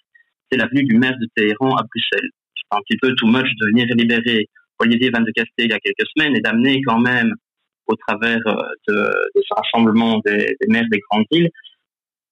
[0.51, 2.31] c'est l'avenue du maire de Téhéran à Bruxelles.
[2.55, 5.73] C'est un petit peu too much de venir libérer Olivier Van de Castel il y
[5.73, 7.33] a quelques semaines et d'amener quand même
[7.87, 11.51] au travers euh, de, ce rassemblement des, maires des grandes villes,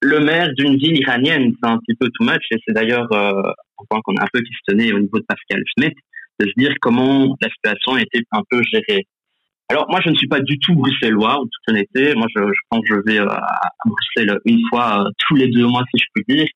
[0.01, 3.53] le maire d'une ville iranienne, c'est un petit peu too much et c'est d'ailleurs euh,
[3.91, 5.95] un qu'on a un peu questionné au niveau de Pascal Schmitt,
[6.41, 9.07] de se dire comment la situation été un peu gérée.
[9.71, 12.15] Alors moi, je ne suis pas du tout bruxellois, en toute honnêteté.
[12.15, 15.67] Moi, je, pense que je vais euh, à Bruxelles une fois euh, tous les deux
[15.67, 16.47] mois, si je puis dire.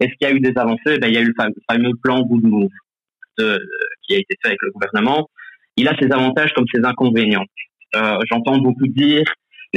[0.00, 0.98] Est-ce qu'il y a eu des avancées?
[0.98, 2.68] Ben, Il y a eu le fameux plan Good
[4.14, 5.28] a été fait avec le gouvernement.
[5.76, 7.44] Il a ses avantages comme ses inconvénients.
[7.96, 9.24] Euh, J'entends beaucoup dire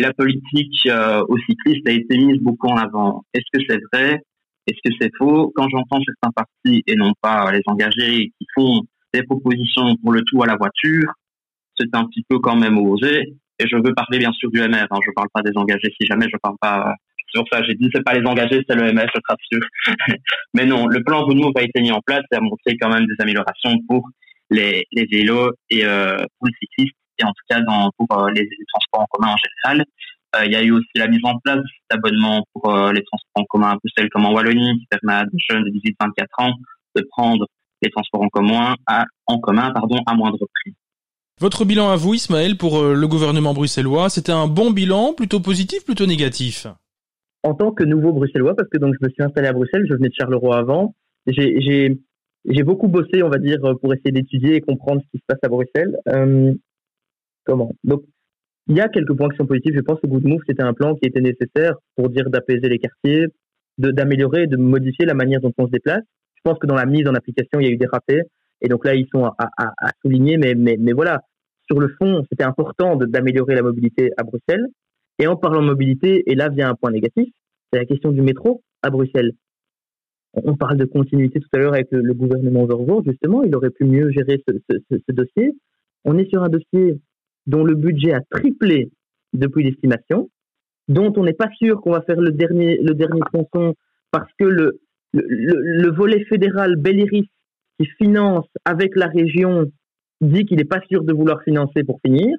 [0.01, 3.23] la politique euh, aux cyclistes a été mise beaucoup en avant.
[3.33, 4.21] Est-ce que c'est vrai?
[4.65, 5.51] Est-ce que c'est faux?
[5.55, 8.81] Quand j'entends certains partis et non pas les engagés qui font
[9.13, 11.11] des propositions pour le tout à la voiture,
[11.77, 13.35] c'est un petit peu quand même osé.
[13.59, 14.87] Et je veux parler bien sûr du MR.
[14.89, 14.99] Hein.
[15.03, 15.93] Je ne parle pas des engagés.
[15.99, 16.95] Si jamais je parle pas,
[17.33, 19.67] pour ça j'ai dit c'est pas les engagés, c'est le MR, je te rassure.
[20.53, 23.05] Mais non, le plan Good a été mis en place et a montré quand même
[23.05, 24.09] des améliorations pour
[24.49, 27.61] les, les vélos et euh, pour les cyclistes et en tout cas
[27.97, 29.85] pour euh, les, transports en commun en général.
[30.35, 33.41] Euh, il y a eu aussi la mise en place cet abonnement pour les transports
[33.41, 36.53] en commun à Bruxelles comme en Wallonie qui permet à des jeunes de 18-24 ans
[36.95, 37.45] de prendre
[37.81, 39.71] les transports en commun à, en commun
[40.05, 40.73] à moindre prix.
[41.39, 45.83] Votre bilan à vous, Ismaël, pour le gouvernement bruxellois, c'était un bon bilan, plutôt positif,
[45.83, 46.67] plutôt négatif?
[47.43, 49.93] En tant que nouveau bruxellois, parce que donc je me suis installé à Bruxelles, je
[49.93, 50.95] venais de Charleroi avant,
[51.27, 55.39] j'ai beaucoup bossé, on va dire, pour essayer d'étudier et comprendre ce qui se passe
[55.43, 55.97] à Bruxelles.
[56.07, 56.53] Euh,
[57.45, 57.73] comment?
[57.83, 58.03] Donc,
[58.67, 59.75] il y a quelques points qui sont positifs.
[59.75, 62.79] Je pense que Good Move, c'était un plan qui était nécessaire pour dire d'apaiser les
[62.79, 63.27] quartiers,
[63.77, 66.03] d'améliorer, de, modifier la manière dont on se déplace.
[66.35, 68.21] Je pense que dans la mise en application, il y a eu des ratés.
[68.61, 71.21] Et donc là, ils sont à, souligner, mais voilà,
[71.69, 74.67] sur le fond, c'était important d'améliorer la mobilité à Bruxelles.
[75.23, 77.29] Et en parlant de mobilité, et là vient un point négatif,
[77.71, 79.31] c'est la question du métro à Bruxelles.
[80.33, 83.85] On parle de continuité tout à l'heure avec le, gouvernement Vervoort, justement, il aurait pu
[83.85, 85.53] mieux gérer ce, dossier.
[86.03, 86.99] On est sur un dossier
[87.47, 88.91] dont le budget a triplé
[89.31, 90.29] depuis l'estimation,
[90.89, 93.75] dont on n'est pas sûr qu'on va faire le dernier, le dernier tronçon
[94.11, 94.81] parce que le,
[95.13, 97.29] le, le volet fédéral Belliris
[97.79, 99.71] qui finance avec la région
[100.19, 102.35] dit qu'il n'est pas sûr de vouloir financer pour finir,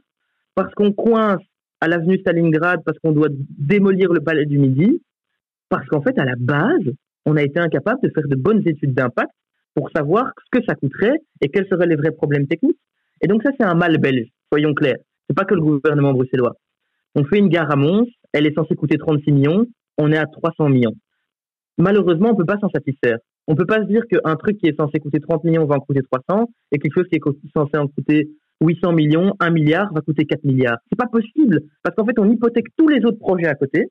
[0.54, 1.40] parce qu'on coince
[1.84, 5.02] à l'avenue Stalingrad, parce qu'on doit démolir le palais du Midi,
[5.68, 6.86] parce qu'en fait, à la base,
[7.26, 9.32] on a été incapable de faire de bonnes études d'impact
[9.74, 12.78] pour savoir ce que ça coûterait et quels seraient les vrais problèmes techniques.
[13.20, 14.96] Et donc ça, c'est un mal belge, soyons clairs.
[15.28, 16.54] C'est pas que le gouvernement bruxellois.
[17.16, 19.66] On fait une gare à Mons, elle est censée coûter 36 millions,
[19.98, 20.94] on est à 300 millions.
[21.76, 23.18] Malheureusement, on peut pas s'en satisfaire.
[23.46, 25.80] On peut pas se dire qu'un truc qui est censé coûter 30 millions va en
[25.80, 28.30] coûter 300 et quelque chose qui est censé en coûter
[28.66, 30.78] 800 millions, 1 milliard va coûter 4 milliards.
[30.90, 33.88] C'est pas possible parce qu'en fait on hypothèque tous les autres projets à côté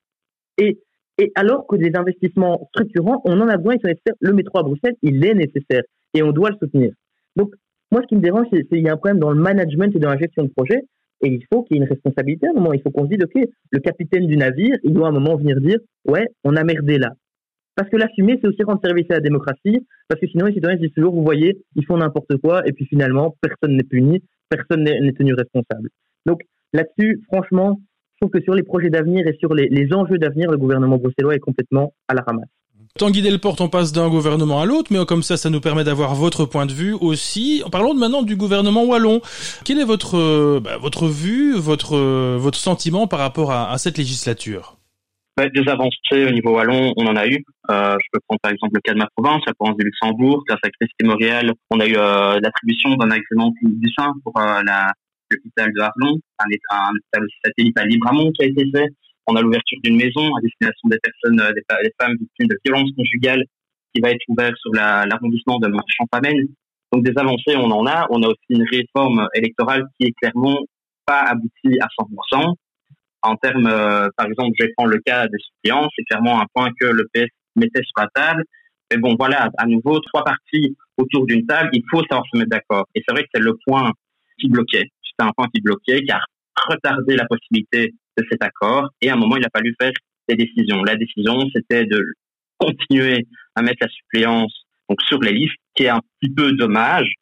[0.57, 0.79] et
[1.19, 4.15] et alors que des investissements structurants, on en a besoin, ils sont nécessaires.
[4.19, 5.83] Le métro à Bruxelles, il est nécessaire
[6.15, 6.91] et on doit le soutenir.
[7.35, 7.53] Donc,
[7.91, 9.99] moi, ce qui me dérange, c'est qu'il y a un problème dans le management et
[9.99, 10.81] dans la gestion de projet
[11.23, 12.73] et il faut qu'il y ait une responsabilité à un moment.
[12.73, 15.37] Il faut qu'on se dise, OK, le capitaine du navire, il doit à un moment
[15.37, 17.11] venir dire, ouais, on a merdé là.
[17.75, 20.77] Parce que l'assumer, c'est aussi rendre service à la démocratie, parce que sinon les citoyens
[20.77, 24.83] disent toujours, vous voyez, ils font n'importe quoi, et puis finalement, personne n'est puni, personne
[24.83, 25.89] n'est tenu responsable.
[26.25, 26.41] Donc
[26.73, 27.79] là-dessus, franchement,
[28.13, 31.35] je trouve que sur les projets d'avenir et sur les, enjeux d'avenir, le gouvernement bruxellois
[31.35, 32.49] est complètement à la ramasse.
[32.99, 35.59] Tant guider le porte, on passe d'un gouvernement à l'autre, mais comme ça, ça nous
[35.59, 37.63] permet d'avoir votre point de vue aussi.
[37.71, 39.19] Parlons maintenant du gouvernement wallon.
[39.65, 41.97] Quelle est votre bah, votre vue, votre
[42.37, 44.77] votre sentiment par rapport à cette législature?
[45.37, 47.43] Des avancées au niveau wallon, on en a eu.
[47.69, 50.43] Euh, je peux prendre par exemple le cas de ma province, la province du Luxembourg,
[50.47, 54.61] grâce à Christine Montréal, on a eu euh, l'attribution d'un agrément du sein pour euh,
[55.31, 58.87] l'hôpital de Arlon, un, un, hôpital satellite à Libramont qui a été fait.
[59.25, 62.57] On a l'ouverture d'une maison à destination des personnes, euh, des, des, femmes victimes de
[62.63, 63.43] violences conjugales
[63.95, 66.47] qui va être ouverte sur l'arrondissement de Marchand-Famenne.
[66.91, 68.05] Donc des avancées, on en a.
[68.11, 70.59] On a aussi une réforme électorale qui est clairement
[71.05, 72.55] pas aboutie à 100%
[73.23, 76.69] en termes, euh, par exemple, je prendre le cas des suppléants, c'est clairement un point
[76.79, 78.43] que le PS mettait sur la table.
[78.91, 82.49] Mais bon, voilà, à nouveau, trois parties autour d'une table, il faut savoir se mettre
[82.49, 82.85] d'accord.
[82.93, 83.91] Et c'est vrai que c'est le point
[84.39, 84.89] qui bloquait.
[85.03, 86.21] C'était un point qui bloquait, car
[86.69, 88.89] retarder la possibilité de cet accord.
[89.01, 89.91] Et à un moment, il a fallu faire
[90.27, 90.83] des décisions.
[90.83, 92.03] La décision, c'était de
[92.57, 94.53] continuer à mettre la suppléance
[94.89, 97.13] donc sur les listes, qui est un petit peu dommage.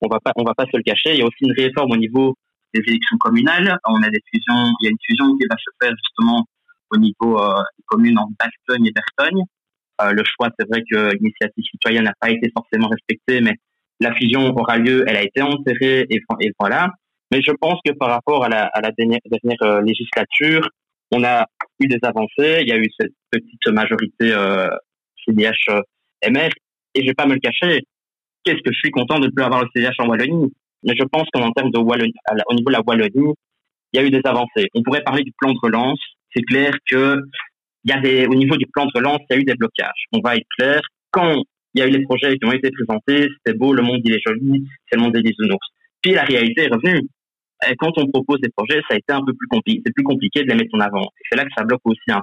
[0.00, 1.12] On va pas, on va pas se le cacher.
[1.12, 2.34] Il y a aussi une réforme au niveau
[2.74, 3.76] des élections communales.
[3.86, 6.44] On a des fusions, il y a une fusion qui va se faire justement
[6.90, 9.42] au niveau euh, des communes en Bastogne et Bertogne.
[10.02, 13.54] Euh, le choix, c'est vrai que l'initiative citoyenne n'a pas été forcément respectée, mais
[14.00, 16.20] la fusion aura lieu, elle a été enterrée et,
[16.58, 16.88] voilà.
[17.30, 19.20] Mais je pense que par rapport à la, dernière,
[19.62, 20.68] euh, législature,
[21.12, 21.46] on a
[21.78, 22.62] eu des avancées.
[22.62, 24.32] Il y a eu cette petite majorité
[25.26, 26.50] CDH-MR.
[26.94, 27.82] Et je vais pas me le cacher,
[28.44, 30.52] qu'est-ce que je suis content de ne plus avoir le CDH en Wallonie?
[30.84, 32.12] Mais je pense qu'en termes de Wallonie,
[32.48, 33.34] au niveau de la Wallonie,
[33.92, 34.68] il y a eu des avancées.
[34.74, 36.00] On pourrait parler du plan de relance.
[36.34, 37.20] C'est clair que
[37.84, 40.04] y a des, au niveau du plan de relance, il y a eu des blocages.
[40.12, 40.80] On va être clair.
[41.10, 41.42] Quand
[41.74, 44.12] il y a eu les projets qui ont été présentés, c'était beau, le monde il
[44.12, 45.66] est joli, c'est le monde des bisounours.
[46.02, 47.08] Puis la réalité est revenue.
[47.78, 49.82] Quand on propose des projets, ça a été un peu plus compliqué.
[49.84, 51.06] C'est plus compliqué de les mettre en avant.
[51.28, 52.22] C'est là que ça bloque aussi un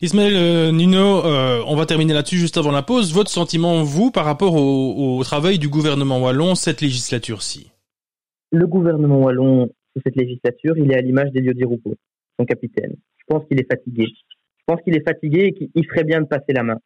[0.00, 3.12] Ismaël euh, Nino, euh, on va terminer là-dessus juste avant la pause.
[3.12, 7.72] Votre sentiment, vous, par rapport au, travail du gouvernement wallon cette législature-ci?
[8.52, 9.70] Le gouvernement wallon,
[10.04, 11.96] cette législature, il est à l'image d'Elio Roupeau,
[12.38, 12.94] son capitaine.
[13.16, 14.06] Je pense qu'il est fatigué.
[14.06, 16.78] Je pense qu'il est fatigué et qu'il ferait bien de passer la main.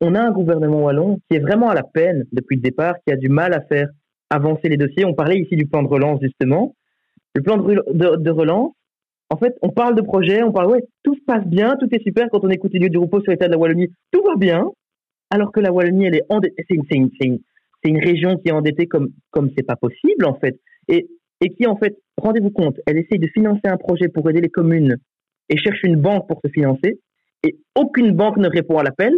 [0.00, 3.12] on a un gouvernement wallon qui est vraiment à la peine depuis le départ, qui
[3.12, 3.88] a du mal à faire
[4.30, 5.04] avancer les dossiers.
[5.04, 6.74] On parlait ici du plan de relance, justement.
[7.34, 8.72] Le plan de, relance,
[9.30, 12.02] en fait, on parle de projet, on parle, ouais, tout se passe bien, tout est
[12.02, 12.28] super.
[12.30, 14.66] Quand on écoute les du repos sur l'état de la Wallonie, tout va bien.
[15.30, 16.64] Alors que la Wallonie, elle est endettée.
[16.68, 17.38] C'est une, une,
[17.84, 20.60] une, région qui est endettée comme comme c'est pas possible, en fait.
[20.88, 21.08] Et,
[21.40, 24.48] et qui, en fait, rendez-vous compte, elle essaye de financer un projet pour aider les
[24.48, 24.96] communes
[25.48, 27.00] et cherche une banque pour se financer.
[27.42, 29.12] Et aucune banque ne répond à l'appel,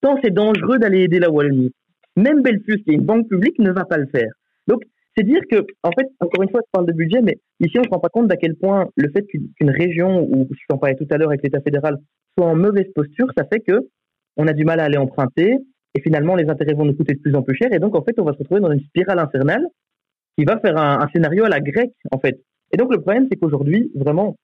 [0.00, 1.72] tant c'est dangereux d'aller aider la Wallonie.
[2.16, 4.30] Même Belfus, qui est une banque publique, ne va pas le faire.
[4.66, 4.82] Donc,
[5.16, 7.80] c'est dire que, en fait, encore une fois, je parle de budget, mais ici, on
[7.80, 10.78] ne se rend pas compte d'à quel point le fait qu'une région, ou je t'en
[10.78, 11.98] parlais tout à l'heure avec l'État fédéral,
[12.36, 13.88] soit en mauvaise posture, ça fait que
[14.36, 15.58] on a du mal à aller emprunter,
[15.94, 18.02] et finalement, les intérêts vont nous coûter de plus en plus cher, et donc, en
[18.02, 19.66] fait, on va se retrouver dans une spirale infernale
[20.38, 22.40] qui va faire un, scénario à la grecque, en fait.
[22.72, 24.36] Et donc, le problème, c'est qu'aujourd'hui, vraiment,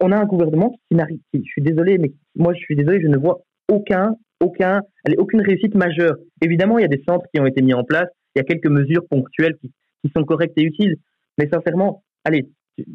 [0.00, 3.08] on, a un gouvernement qui n'arrive, je suis désolé, mais moi, je suis désolé, je
[3.08, 4.82] ne vois aucun, aucun,
[5.18, 6.14] aucune réussite majeure.
[6.40, 8.44] Évidemment, il y a des centres qui ont été mis en place, il y a
[8.44, 9.70] quelques mesures ponctuelles qui,
[10.14, 10.96] sont correctes et utiles.
[11.38, 12.46] Mais sincèrement, allez,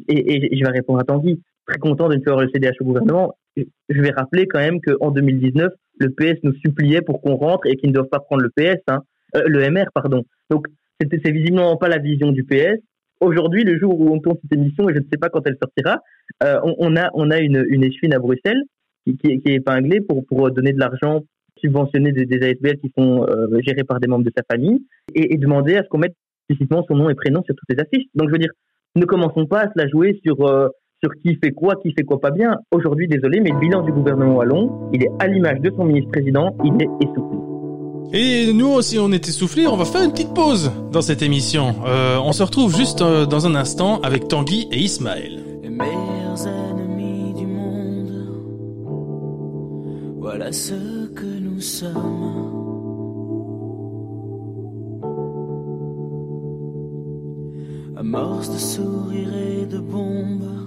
[0.08, 3.34] et, je vais répondre à Tanguy, très content de ne faire le CDH au gouvernement.
[3.56, 7.76] Je vais rappeler quand même qu'en 2019, le PS nous suppliait pour qu'on rentre et
[7.76, 9.02] qu'ils ne doivent pas prendre le PS, hein,
[9.36, 10.24] euh, le MR, pardon.
[10.50, 10.66] Donc,
[11.00, 12.78] c'est visiblement pas la vision du PS.
[13.20, 15.56] Aujourd'hui, le jour où on tourne cette émission, et je ne sais pas quand elle
[15.60, 16.00] sortira,
[16.42, 18.62] euh, on, a, on a une, une à Bruxelles
[19.06, 21.22] qui, est épinglée pour donner de l'argent
[21.58, 24.82] subventionner des, des ASBL qui sont euh, gérés par des membres de sa famille
[25.14, 26.14] et, demander à ce qu'on mette
[26.48, 28.06] explicitement son nom et prénom sur toutes les affiches.
[28.14, 28.50] Donc je veux dire,
[28.96, 30.68] ne commençons pas à se la jouer sur euh,
[31.02, 32.56] sur qui fait quoi, qui fait quoi pas bien.
[32.72, 36.54] Aujourd'hui, désolé, mais le bilan du gouvernement wallon, il est à l'image de son ministre-président,
[36.62, 37.38] il est essoufflé.
[38.12, 39.66] Et nous aussi, on est essoufflés.
[39.66, 41.76] On va faire une petite pause dans cette émission.
[41.86, 45.38] Euh, on se retrouve juste dans un instant avec Tanguy et Ismaël.
[50.20, 52.58] Voilà ce que nous sommes.
[57.96, 60.58] Amorce de sourires et de bombes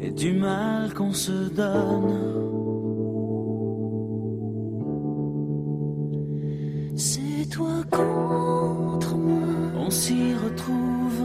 [0.00, 2.14] et du mal qu'on se donne.
[6.94, 9.48] C'est toi contre moi.
[9.86, 11.22] On s'y retrouve,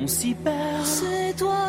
[0.00, 0.84] on s'y perd.
[0.84, 1.65] C'est toi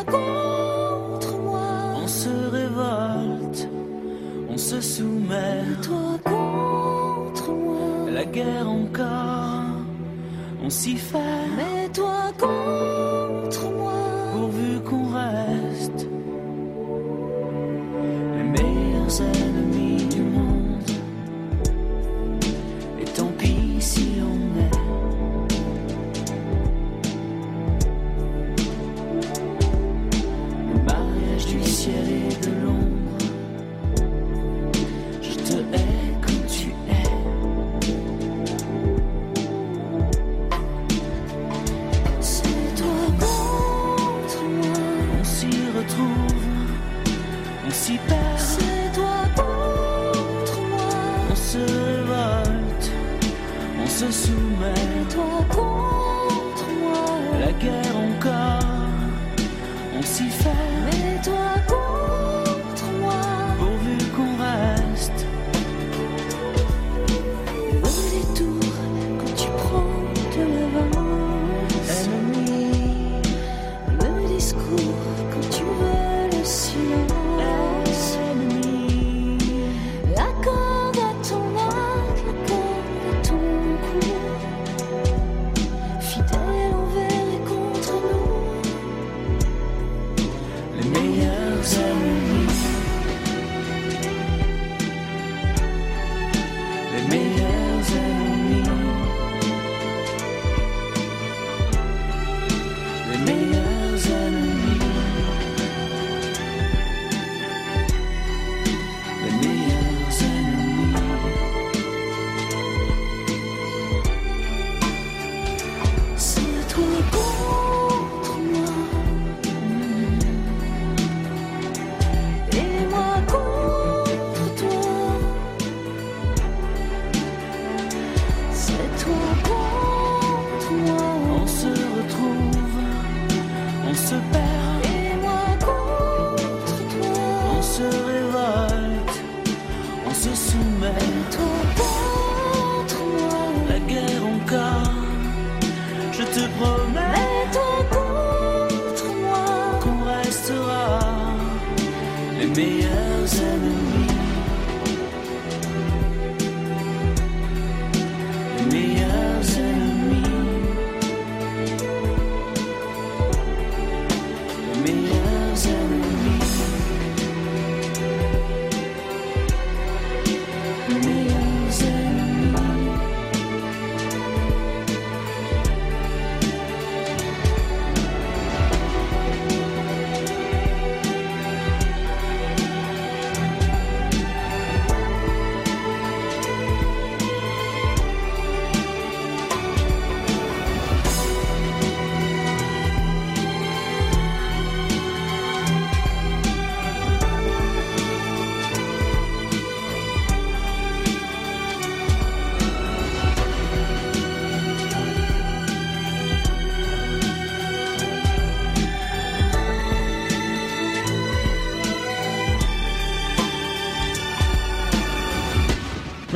[4.67, 5.63] se soumet.
[5.82, 8.12] Toi contre moi.
[8.12, 9.63] La guerre encore,
[10.62, 11.45] on s'y fait.
[11.56, 12.96] Mais toi contre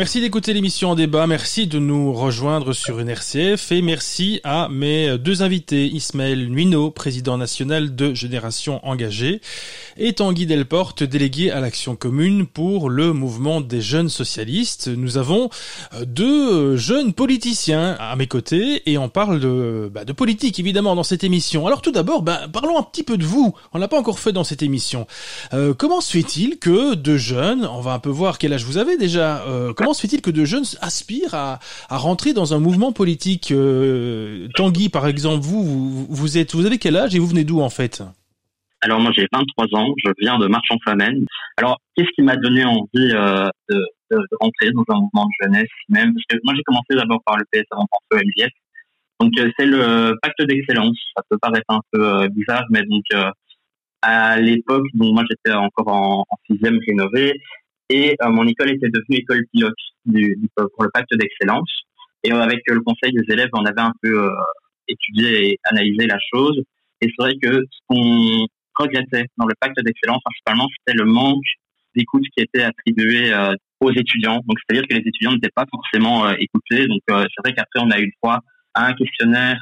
[0.01, 5.19] Merci d'écouter l'émission en débat, merci de nous rejoindre sur NRCF et merci à mes
[5.19, 9.41] deux invités, Ismaël Nuino, président national de Génération Engagée,
[9.97, 14.87] et Tanguy Delporte, délégué à l'action commune pour le mouvement des jeunes socialistes.
[14.87, 15.51] Nous avons
[15.93, 20.95] euh, deux jeunes politiciens à mes côtés et on parle de, bah, de politique évidemment
[20.95, 21.67] dans cette émission.
[21.67, 23.53] Alors tout d'abord, bah, parlons un petit peu de vous.
[23.71, 25.05] On l'a pas encore fait dans cette émission.
[25.53, 28.79] Euh, comment se fait-il que deux jeunes, on va un peu voir quel âge vous
[28.79, 33.51] avez déjà, euh, se fait-il que de jeunes aspirent à, rentrer dans un mouvement politique
[33.51, 37.61] euh, Tanguy, par exemple, vous, vous, êtes, vous avez quel âge et vous venez d'où
[37.61, 38.03] en fait?
[38.83, 41.25] Alors moi j'ai 23 ans, je viens de Marchand-Famenne.
[41.57, 43.85] Alors qu'est-ce qui m'a donné envie euh, de,
[44.39, 47.45] rentrer dans un mouvement de jeunesse même Parce que moi j'ai commencé d'abord par le
[47.51, 48.51] PS avant par le MJF.
[49.19, 50.97] Donc euh, c'est le pacte d'excellence.
[51.15, 53.03] Ça peut paraître un peu bizarre, mais donc
[54.01, 57.39] à l'époque, donc moi j'étais encore en, en sixième rénové
[57.91, 59.73] et euh, mon école était devenue école pilote
[60.05, 61.69] du, pour le pacte d'excellence.
[62.23, 64.31] Et avec le conseil des élèves, on avait un peu euh,
[64.87, 66.61] étudié et analysé la chose.
[67.01, 71.43] Et c'est vrai que ce qu'on regrettait dans le pacte d'excellence, principalement, c'était le manque
[71.95, 74.39] d'écoute qui était attribué euh, aux étudiants.
[74.45, 76.87] Donc, c'est-à-dire que les étudiants n'étaient pas forcément écoutés.
[76.87, 78.39] Donc, c'est vrai qu'après, on a eu le droit
[78.75, 79.57] à un questionnaire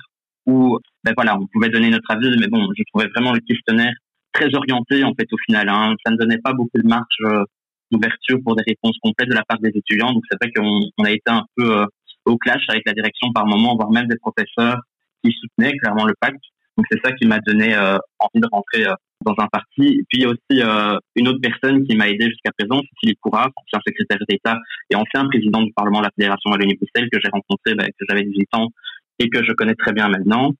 [0.46, 3.94] où, ben voilà, on pouvait donner notre avis, mais bon, je trouvais vraiment le questionnaire
[4.34, 5.70] très orienté, en fait, au final.
[5.70, 5.96] Hein.
[6.06, 7.48] Ça ne donnait pas beaucoup de marge
[7.92, 10.12] d'ouverture pour des réponses complètes de la part des étudiants.
[10.14, 11.86] Donc c'est vrai qu'on on a été un peu euh,
[12.26, 14.80] au clash avec la direction par moment, voire même des professeurs
[15.24, 16.44] qui soutenaient clairement le pacte.
[16.78, 18.94] Donc c'est ça qui m'a donné euh, envie de rentrer euh,
[19.26, 19.84] dans un parti.
[19.84, 23.00] Et puis il y a aussi une autre personne qui m'a aidé jusqu'à présent, c'est
[23.02, 24.58] Philippe Courard, ancien secrétaire d'État
[24.90, 28.24] et ancien président du Parlement de la Fédération Wallonie-Bruxelles que j'ai rencontré bah, que j'avais
[28.24, 28.68] 18 ans
[29.20, 30.54] et que je connais très bien maintenant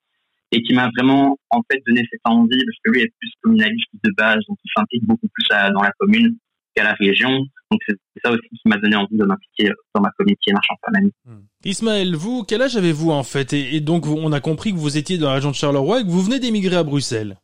[0.52, 3.90] et qui m'a vraiment en fait donné cette envie parce que lui est plus communaliste
[4.04, 6.36] de base donc il s'implique beaucoup plus dans la commune
[6.80, 7.30] qu'à la région.
[7.72, 11.12] Donc c'est ça aussi qui m'a donné envie de m'impliquer dans ma communauté marchand famille.
[11.26, 11.46] Hmm.
[11.66, 13.54] Ismaël, vous, quel âge avez-vous en fait?
[13.54, 16.10] Et, donc on a compris que vous étiez dans la région de Charleroi et que
[16.10, 17.38] vous venez d'émigrer à Bruxelles.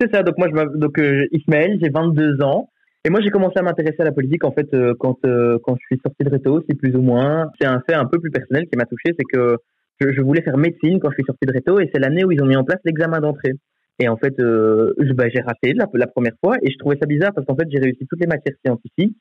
[0.00, 0.22] C'est ça.
[0.22, 2.68] Donc moi, je donc euh, Ismaël, j'ai 22 ans.
[3.06, 5.76] Et moi, j'ai commencé à m'intéresser à la politique en fait euh, quand euh, quand
[5.76, 7.50] je suis sorti de Réto, c'est plus ou moins.
[7.60, 9.58] C'est un fait un peu plus personnel qui m'a touché, c'est que
[10.00, 12.32] je, je, voulais faire médecine quand je suis sorti de Réto et c'est l'année où
[12.32, 13.52] ils ont mis en place l'examen d'entrée.
[14.00, 17.32] Et en fait, euh, bah, j'ai raté la, première fois et je trouvais ça bizarre
[17.32, 19.16] parce qu'en fait, j'ai réussi toutes les matières scientifiques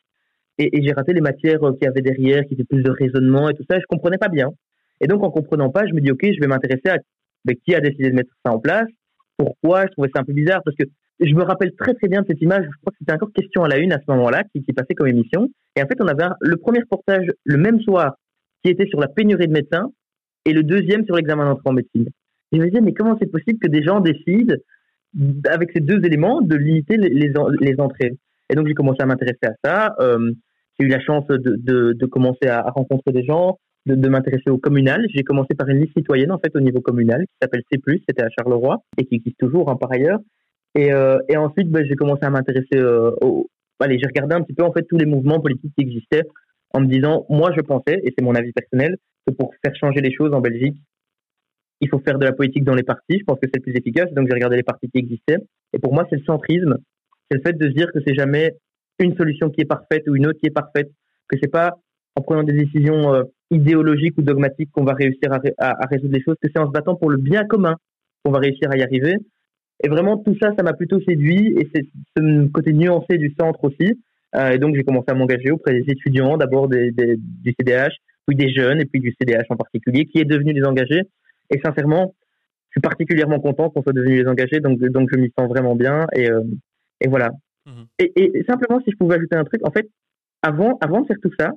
[0.58, 3.54] et, j'ai raté les matières euh, qui avaient derrière, qui étaient plus de raisonnement et
[3.54, 3.78] tout ça.
[3.78, 4.50] Et je comprenais pas bien.
[5.02, 6.98] Et donc, en comprenant pas, je me dis, OK, je vais m'intéresser à
[7.66, 8.88] qui a décidé de mettre ça en place,
[9.38, 9.86] pourquoi?
[9.88, 10.86] Je trouvais ça un peu bizarre parce que
[11.20, 12.64] je me rappelle très très bien de cette image.
[12.64, 14.94] Je crois que c'était encore question à la une à ce moment-là qui, qui passait
[14.94, 15.50] comme émission.
[15.76, 18.16] Et en fait, on avait le premier reportage le même soir
[18.64, 19.92] qui était sur la pénurie de médecins
[20.46, 22.08] et le deuxième sur l'examen d'entrée en médecine.
[22.54, 24.56] Je me disais, mais comment c'est possible que des gens décident,
[25.50, 28.18] avec ces deux éléments, de limiter les, entrées?
[28.50, 29.96] Et donc, j'ai commencé à m'intéresser à ça.
[30.00, 30.32] Euh,
[30.80, 35.04] j'ai eu la chance de, commencer à, rencontrer des gens, de, m'intéresser au communal.
[35.14, 38.24] J'ai commencé par une liste citoyenne, en fait, au niveau communal, qui s'appelle C+, c'était
[38.24, 40.20] à Charleroi, et qui existe toujours, hein, par ailleurs.
[40.76, 43.48] Et, euh, ensuite, ben, j'ai commencé à m'intéresser euh, au...
[43.80, 46.24] Allez, j'ai regardé un petit peu, en fait, tous les mouvements politiques qui existaient,
[46.74, 48.98] en me disant, moi, je pensais, et c'est mon avis personnel,
[49.28, 50.78] que pour faire changer les choses en Belgique,
[51.84, 53.20] il faut faire de la politique dans les partis.
[53.20, 54.12] Je pense que c'est le plus efficace.
[54.14, 55.38] Donc, j'ai regardé les partis qui existaient.
[55.74, 56.78] Et pour moi, c'est le centrisme.
[57.30, 58.54] C'est le fait de se dire que c'est jamais
[59.00, 60.90] une solution qui est parfaite ou une autre qui est parfaite.
[61.28, 61.78] Que c'est pas
[62.16, 66.36] en prenant des décisions euh, idéologiques ou dogmatiques qu'on va réussir à, résoudre les choses.
[66.42, 67.76] Que c'est en se battant pour le bien commun
[68.24, 69.16] qu'on va réussir à y arriver.
[69.84, 71.54] Et vraiment, tout ça, ça m'a plutôt séduit.
[71.60, 74.00] Et c'est ce côté nuancé du centre aussi.
[74.36, 76.94] Euh, et donc, j'ai commencé à m'engager auprès des étudiants, d'abord du
[77.60, 77.92] CDH,
[78.26, 81.02] puis des jeunes, et puis du CDH en particulier, qui est devenu des engagés.
[81.54, 82.16] Et sincèrement,
[82.70, 85.76] je suis particulièrement content qu'on soit devenus les engagés, donc, donc je m'y sens vraiment
[85.76, 86.08] bien.
[86.16, 86.42] Et, euh,
[87.00, 87.30] et voilà.
[87.68, 87.86] Mhm.
[88.00, 89.88] Et, et, simplement, si je pouvais ajouter un truc, en fait,
[90.42, 91.52] avant, avant de faire tout ça,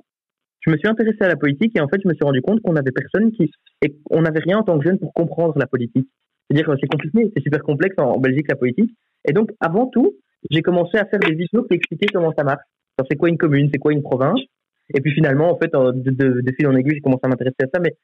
[0.61, 2.61] je me suis intéressé à la politique et en fait, je me suis rendu compte
[2.61, 3.51] qu'on avait personne qui.
[3.81, 6.07] et on n'avait rien en tant que jeune pour comprendre la politique.
[6.49, 8.91] C'est-à-dire que c'est compliqué, c'est super complexe en, Belgique, la politique.
[9.27, 10.13] Et donc, avant tout,
[10.51, 12.63] j'ai commencé à faire des vidéos pour expliquer comment ça marche.
[13.09, 14.39] C'est quoi une commune, c'est quoi une province?
[14.93, 17.63] Et puis finalement, en fait, de, de, de fil en aiguille, j'ai commencé à m'intéresser
[17.63, 17.79] à ça.
[17.81, 17.95] Mais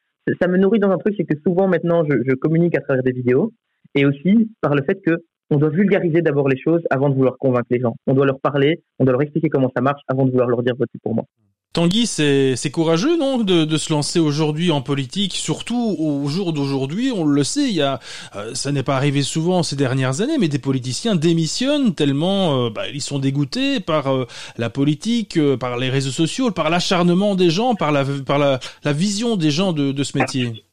[0.41, 3.11] ça me nourrit dans un truc, c'est que souvent maintenant, je, communique à travers des
[3.11, 3.51] vidéos
[3.95, 7.37] et aussi par le fait que on doit vulgariser d'abord les choses avant de vouloir
[7.37, 7.95] convaincre les gens.
[8.07, 10.63] On doit leur parler, on doit leur expliquer comment ça marche avant de vouloir leur
[10.63, 11.25] dire votez pour moi.
[11.73, 17.11] Tanguy, c'est courageux, non, de, se lancer aujourd'hui en politique, surtout au jour d'aujourd'hui.
[17.11, 17.99] On le sait, il y a,
[18.35, 22.69] euh, ça n'est pas arrivé souvent ces dernières années, mais des politiciens démissionnent tellement euh,
[22.69, 24.27] bah, ils sont dégoûtés par euh,
[24.59, 28.59] la politique, par les réseaux sociaux, par l'acharnement des gens, par la, par la,
[28.93, 30.63] vision des gens de, ce métier.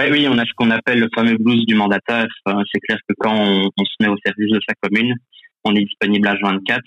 [0.00, 2.26] Oui, on a ce qu'on appelle le fameux blues du mandataire.
[2.44, 5.14] c'est clair que quand on, on, se met au service de sa commune,
[5.62, 6.82] on est disponible à 24.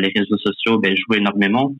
[0.00, 1.72] les réseaux sociaux ben, jouent énormément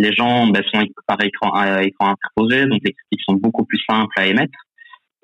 [0.00, 3.80] les gens ben, sont par écran, à écran interposé, donc les critiques sont beaucoup plus
[3.88, 4.58] simples à émettre.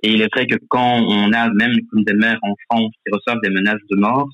[0.03, 3.13] Et il est vrai que quand on a même comme des maires en France qui
[3.13, 4.29] reçoivent des menaces de mort,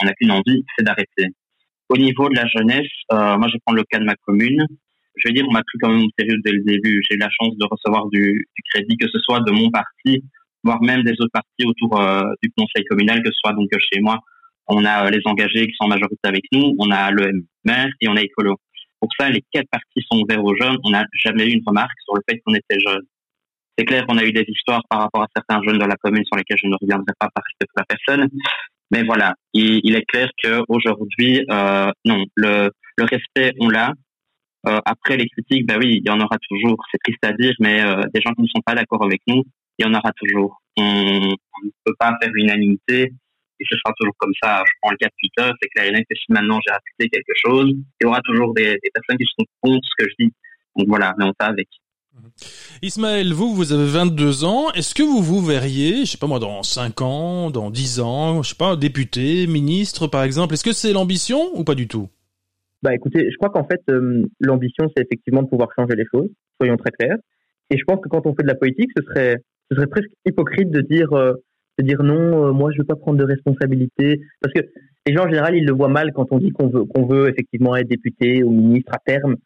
[0.00, 1.26] on n'a qu'une envie, c'est d'arrêter.
[1.88, 4.64] Au niveau de la jeunesse, euh, moi je prendre le cas de ma commune.
[5.16, 7.02] Je vais dire, on m'a pris quand même au sérieux dès le début.
[7.08, 10.22] J'ai eu la chance de recevoir du, du, crédit, que ce soit de mon parti,
[10.62, 14.00] voire même des autres partis autour euh, du conseil communal, que ce soit donc chez
[14.00, 14.20] moi.
[14.68, 17.32] On a euh, les engagés qui sont en majorité avec nous, on a le
[17.64, 18.56] maire et on a Écolo.
[19.00, 20.76] Pour ça, les quatre partis sont ouverts aux jeunes.
[20.84, 23.06] On n'a jamais eu une remarque sur le fait qu'on était jeunes.
[23.76, 26.24] C'est clair qu'on a eu des histoires par rapport à certains jeunes de la commune
[26.24, 28.28] sur lesquels je ne reviendrai pas par respect pour la personne.
[28.90, 33.92] Mais voilà, il, il est clair qu'aujourd'hui, euh, non, le, le respect, on l'a.
[34.66, 36.76] Euh, après les critiques, ben oui, il y en aura toujours.
[36.90, 39.44] C'est triste à dire, mais euh, des gens qui ne sont pas d'accord avec nous,
[39.78, 40.60] il y en aura toujours.
[40.76, 43.12] On ne peut pas faire l'unanimité
[43.60, 44.62] et ce sera toujours comme ça.
[44.66, 47.08] Je prends le cas de Twitter, c'est clair et net que si maintenant j'ai rajouté
[47.08, 50.24] quelque chose, il y aura toujours des, des personnes qui seront contre ce que je
[50.24, 50.32] dis.
[50.76, 51.68] Donc voilà, mais on fait avec.
[52.82, 54.70] Ismaël, vous, vous avez 22 ans.
[54.72, 58.42] Est-ce que vous vous verriez, je sais pas moi, dans 5 ans, dans 10 ans,
[58.42, 60.54] je sais pas, député, ministre par exemple?
[60.54, 62.08] Est-ce que c'est l'ambition ou pas du tout?
[62.82, 66.28] Bah écoutez, je crois qu'en fait, euh, l'ambition, c'est effectivement de pouvoir changer les choses,
[66.60, 67.16] soyons très clairs.
[67.70, 69.36] Et je pense que quand on fait de la politique, ce serait,
[69.70, 71.34] ce serait presque hypocrite de dire, euh,
[71.78, 74.20] de dire non, euh, moi je veux pas prendre de responsabilité.
[74.40, 74.60] Parce que
[75.06, 77.28] les gens en général, ils le voient mal quand on dit qu'on veut, qu'on veut
[77.28, 79.36] effectivement être député ou ministre à terme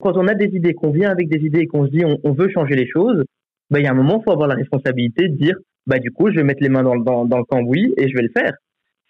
[0.00, 2.32] quand on a des idées, qu'on vient avec des idées et qu'on se dit on,
[2.32, 3.24] veut changer les choses,
[3.70, 6.10] bah, il y a un moment, il faut avoir la responsabilité de dire bah, du
[6.10, 8.52] coup, je vais mettre les mains dans, le cambouis et je vais le faire.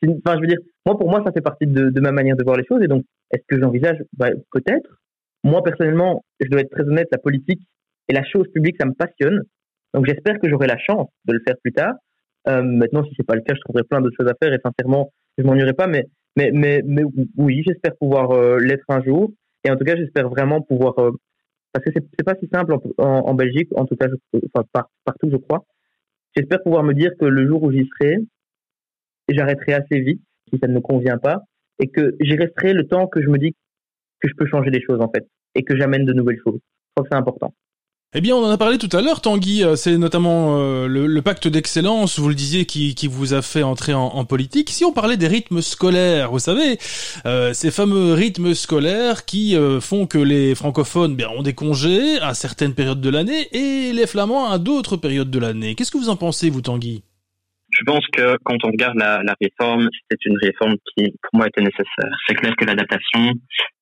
[0.04, 2.56] Enfin, je veux dire, moi, pour moi, ça fait partie de, ma manière de voir
[2.56, 2.82] les choses.
[2.82, 3.98] Et donc, est-ce que j'envisage?
[4.16, 4.88] Bah, Peut-être.
[5.44, 7.60] Moi, personnellement, je dois être très honnête, la politique
[8.08, 9.42] et la chose publique, ça me passionne.
[9.92, 11.94] Donc, j'espère que j'aurai la chance de le faire plus tard.
[12.48, 14.58] Euh, maintenant, si c'est pas le cas, je trouverai plein d'autres choses à faire et
[14.64, 15.86] sincèrement, je m'ennuierai pas.
[15.86, 17.02] Mais, mais, mais, mais
[17.36, 19.32] oui, j'espère pouvoir euh, l'être un jour.
[19.64, 21.10] Et en tout cas, j'espère vraiment pouvoir, euh,
[21.72, 24.06] parce que c'est pas si simple en, Belgique, en tout cas,
[24.54, 25.64] enfin, partout, je crois.
[26.36, 28.18] J'espère pouvoir me dire que le jour où j'y serai,
[29.28, 31.42] j'arrêterai assez vite si ça ne me convient pas,
[31.78, 33.54] et que j'y resterai le temps que je me dis
[34.20, 36.60] que je peux changer les choses en fait, et que j'amène de nouvelles choses.
[36.60, 37.52] Je crois que c'est important.
[38.14, 39.62] Eh bien, on en a parlé tout à l'heure, Tanguy.
[39.62, 43.92] Euh, c'est notamment euh, le, pacte d'excellence, vous le disiez, qui, vous a fait entrer
[43.92, 44.70] en, politique.
[44.70, 46.78] Si on parlait des rythmes scolaires, vous savez,
[47.26, 52.32] euh, ces fameux rythmes scolaires qui font que les francophones ben, ont des congés à
[52.32, 55.74] certaines périodes de l'année et les flamands à d'autres périodes de l'année.
[55.74, 57.02] Qu'est-ce que vous en pensez, vous, Tanguy?
[57.78, 61.62] Je pense que quand on regarde la, réforme, c'est une réforme qui, pour moi, était
[61.62, 62.10] nécessaire.
[62.26, 63.32] C'est clair que l'adaptation,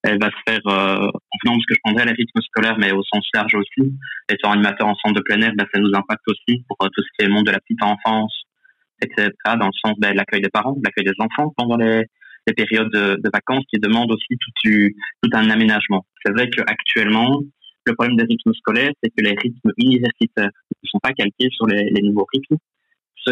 [0.02, 2.40] elle va se faire euh, en venant de ce que je prendrais à la rythme
[2.42, 3.94] scolaire, mais au sens large aussi.
[4.30, 7.02] Étant animateur en centre de plein air, ben, ça nous impacte aussi pour euh, tout
[7.02, 8.34] ce qui est le monde de la petite enfance,
[9.00, 9.30] etc.
[9.58, 12.04] Dans le sens de ben, l'accueil des parents, l'accueil des enfants pendant les,
[12.54, 14.70] périodes de, de, vacances qui demandent aussi tout,
[15.22, 16.04] tout un aménagement.
[16.24, 17.40] C'est vrai qu'actuellement,
[17.86, 20.50] le problème des rythmes scolaires, c'est que les rythmes universitaires
[20.82, 22.56] ne sont pas calqués sur les, les nouveaux rythmes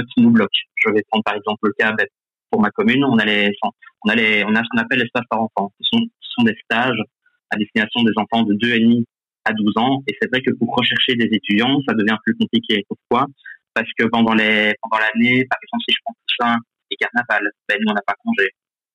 [0.01, 0.57] ce qui nous bloque.
[0.77, 2.07] Je vais prendre par exemple le cas ben,
[2.51, 5.41] pour ma commune, on a on a on a ce qu'on appelle les stages par
[5.43, 5.73] enfant.
[5.81, 6.99] Ce sont, des stages
[7.51, 9.05] à destination des enfants de 2,5
[9.45, 10.03] à 12 ans.
[10.09, 12.85] Et c'est vrai que pour rechercher des étudiants, ça devient plus compliqué.
[12.89, 13.27] Pourquoi?
[13.75, 16.59] Parce que pendant les, pendant l'année, par exemple, si je prends Toussaint
[16.91, 18.49] et Carnaval, ben nous on n'a pas congé.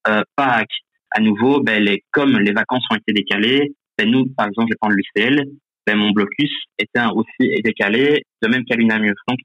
[0.08, 0.80] Euh, Pâques,
[1.12, 4.74] à nouveau, ben les, comme les vacances ont été décalées, ben nous, par exemple, je
[4.74, 5.44] vais prendre l'UCL,
[5.86, 9.14] ben mon blocus était aussi décalé, de même qu'à l'UNAMUR.
[9.28, 9.40] Donc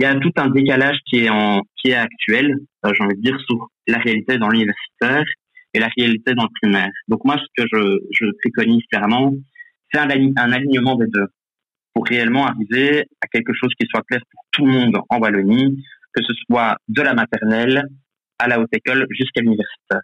[0.00, 3.16] il y a tout un décalage qui est en qui est actuel, euh, j'ai envie
[3.16, 5.24] de dire, sur la réalité dans l'universitaire
[5.74, 6.90] et la réalité dans le primaire.
[7.08, 9.32] Donc moi, ce que je, je préconise clairement,
[9.92, 11.26] c'est un, un alignement des deux
[11.94, 15.82] pour réellement arriver à quelque chose qui soit clair pour tout le monde en Wallonie,
[16.12, 17.82] que ce soit de la maternelle
[18.38, 20.00] à la haute école jusqu'à l'universitaire.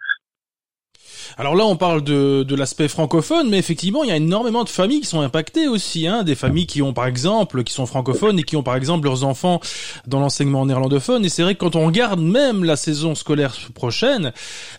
[1.37, 4.69] Alors là, on parle de, de l'aspect francophone, mais effectivement, il y a énormément de
[4.69, 8.39] familles qui sont impactées aussi, hein, des familles qui ont par exemple, qui sont francophones
[8.39, 9.59] et qui ont par exemple leurs enfants
[10.07, 11.25] dans l'enseignement néerlandophone.
[11.25, 14.31] Et c'est vrai que quand on regarde même la saison scolaire prochaine,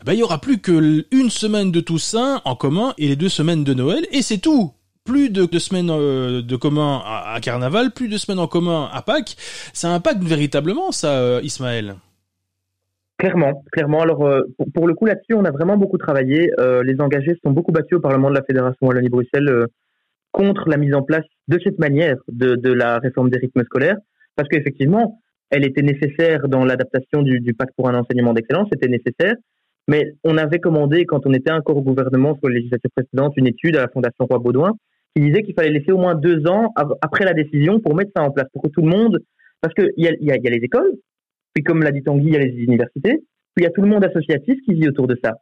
[0.05, 3.28] ben, il y aura plus que une semaine de Toussaint en commun et les deux
[3.28, 4.72] semaines de Noël, et c'est tout
[5.05, 9.03] plus de, semaines euh, de commun à, à, Carnaval, plus de semaines en commun à
[9.03, 9.36] Pâques.
[9.72, 11.97] Ça impacte véritablement ça, euh, Ismaël.
[13.18, 14.02] Clairement, clairement.
[14.02, 14.42] Alors, euh,
[14.74, 16.50] pour, le coup, là-dessus, on a vraiment beaucoup travaillé.
[16.60, 19.66] Euh, les engagés sont beaucoup battus au Parlement de la Fédération Wallonie-Bruxelles euh,
[20.32, 23.96] contre la mise en place de cette manière de, la réforme des rythmes scolaires,
[24.34, 29.34] parce qu'effectivement, elle était nécessaire dans l'adaptation du, pacte pour un enseignement d'excellence, c'était nécessaire.
[29.88, 33.46] Mais on avait commandé, quand on était encore au gouvernement sur les législatives précédentes, une
[33.46, 34.72] étude à la Fondation Roi-Baudouin
[35.14, 38.22] qui disait qu'il fallait laisser au moins deux ans après la décision pour mettre ça
[38.22, 39.18] en place, pour que tout le monde...
[39.62, 40.92] Parce qu'il y y a les écoles,
[41.57, 43.22] puis comme l'a dit Tanguy, il y a les universités.
[43.54, 45.36] Puis il y a tout le monde associatif qui vit autour de ça.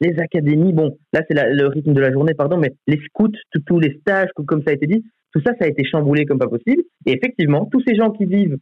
[0.00, 3.30] les académies, bon, là c'est le rythme de la journée, pardon, mais les scouts,
[3.64, 6.40] tous les stages, comme ça a été dit, tout ça, ça a été chamboulé comme
[6.40, 6.82] pas possible.
[7.06, 8.58] Et effectivement, tous ces gens qui vivent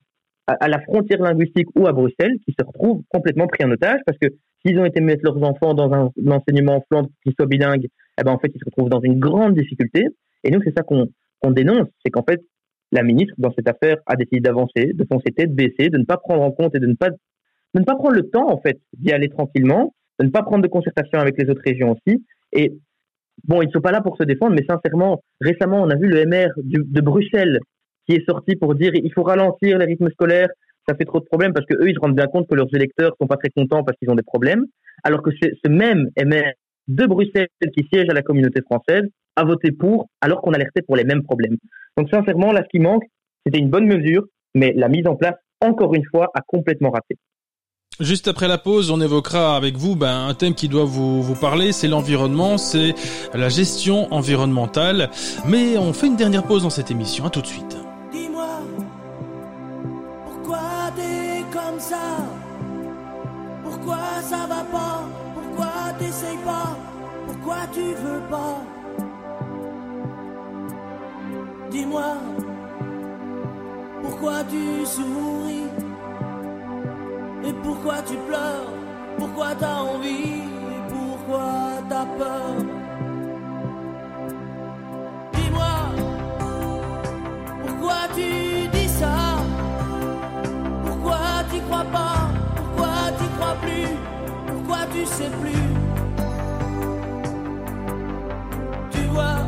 [0.47, 4.19] à, la frontière linguistique ou à Bruxelles, qui se retrouvent complètement pris en otage, parce
[4.19, 4.29] que
[4.61, 7.87] s'ils ont été mettre leurs enfants dans un, enseignement en Flandre qui soit bilingue,
[8.19, 10.05] eh ben en fait ils se retrouvent dans une grande difficulté.
[10.45, 12.43] Et nous, c'est ça qu'on dénonce, c'est qu'en fait
[12.93, 16.17] la ministre dans cette affaire a décidé d'avancer, de foncer tête baissée, de ne pas
[16.17, 18.81] prendre en compte et de ne pas de ne pas prendre le temps en fait
[18.97, 22.25] d'y aller tranquillement, de ne pas prendre de concertation avec les autres régions aussi.
[22.53, 22.73] Et
[23.45, 26.09] bon, ils ne sont pas là pour se défendre, mais sincèrement, récemment, on a vu
[26.09, 27.61] le MR de Bruxelles
[28.07, 30.49] qui est sorti pour dire il faut ralentir les rythmes scolaires,
[30.89, 32.75] ça fait trop de problèmes parce que eux ils se rendent bien compte que leurs
[32.75, 34.67] électeurs sont pas très contents parce qu'ils ont des problèmes,
[35.05, 36.53] alors que ce même MR
[36.91, 39.05] de Bruxelles qui siège à la communauté française
[39.37, 41.57] a voté pour alors qu'on alertait pour les mêmes problèmes.
[41.97, 43.05] Donc sincèrement, là ce qui manque,
[43.47, 44.25] c'était une bonne mesure,
[44.55, 47.17] mais la mise en place, encore une fois, a complètement raté.
[48.01, 51.35] Juste après la pause, on évoquera avec vous ben, un thème qui doit vous, vous
[51.35, 52.95] parler, c'est l'environnement, c'est
[53.35, 55.11] la gestion environnementale.
[55.47, 57.80] Mais on fait une dernière pause dans cette émission, à tout de suite.
[71.81, 72.13] Dis-moi,
[74.03, 75.65] pourquoi tu souris?
[77.43, 78.69] Et pourquoi tu pleures?
[79.17, 80.43] Pourquoi t'as envie?
[80.75, 82.53] Et pourquoi t'as peur?
[85.33, 85.77] Dis-moi,
[87.67, 89.17] pourquoi tu dis ça?
[90.85, 91.21] Pourquoi
[91.51, 92.29] tu crois pas?
[92.57, 93.89] Pourquoi tu crois plus?
[94.49, 95.67] Pourquoi tu sais plus?
[98.91, 99.39] Tu vois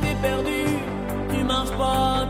[0.00, 0.64] t'es perdu,
[1.30, 2.26] tu marches pas,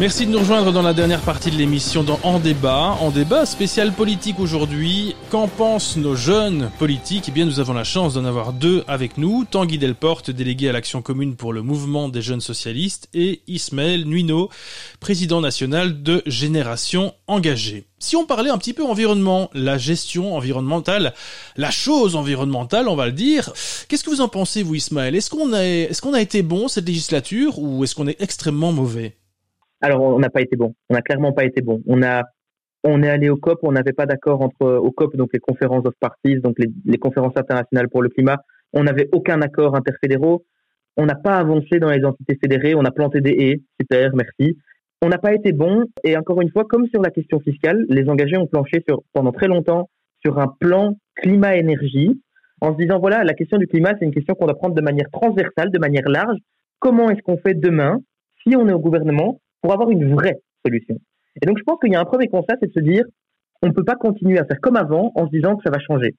[0.00, 2.96] Merci de nous rejoindre dans la dernière partie de l'émission dans En débat.
[3.00, 5.16] En débat spécial politique aujourd'hui.
[5.28, 7.24] Qu'en pensent nos jeunes politiques?
[7.26, 9.44] Eh bien, nous avons la chance d'en avoir deux avec nous.
[9.44, 14.50] Tanguy Delporte, délégué à l'action commune pour le mouvement des jeunes socialistes, et Ismaël Nuino,
[15.00, 17.88] président national de Génération Engagée.
[17.98, 21.12] Si on parlait un petit peu environnement, la gestion environnementale,
[21.56, 23.50] la chose environnementale, on va le dire.
[23.88, 25.16] Qu'est-ce que vous en pensez, vous, Ismaël?
[25.16, 28.70] Est-ce qu'on a, est-ce qu'on a été bon cette législature ou est-ce qu'on est extrêmement
[28.70, 29.17] mauvais?
[29.80, 30.74] Alors, on n'a pas été bon.
[30.88, 31.82] On n'a clairement pas été bon.
[31.86, 32.24] On a,
[32.84, 35.86] on est allé au COP, on n'avait pas d'accord entre au COP, donc les conférences
[35.86, 38.38] of parties, donc les, conférences internationales pour le climat.
[38.72, 40.44] On n'avait aucun accord interfédéraux.
[40.96, 42.74] On n'a pas avancé dans les entités fédérées.
[42.74, 43.62] On a planté des haies.
[43.80, 44.58] Super, merci.
[45.00, 45.84] On n'a pas été bon.
[46.02, 49.30] Et encore une fois, comme sur la question fiscale, les engagés ont planché sur, pendant
[49.30, 49.88] très longtemps
[50.24, 52.20] sur un plan climat-énergie
[52.60, 54.80] en se disant, voilà, la question du climat, c'est une question qu'on doit prendre de
[54.80, 56.36] manière transversale, de manière large.
[56.80, 57.98] Comment est-ce qu'on fait demain,
[58.42, 60.96] si on est au gouvernement, pour avoir une vraie solution.
[61.40, 63.04] Et donc, je pense qu'il y a un premier constat, c'est de se dire,
[63.62, 65.78] on ne peut pas continuer à faire comme avant en se disant que ça va
[65.78, 66.14] changer.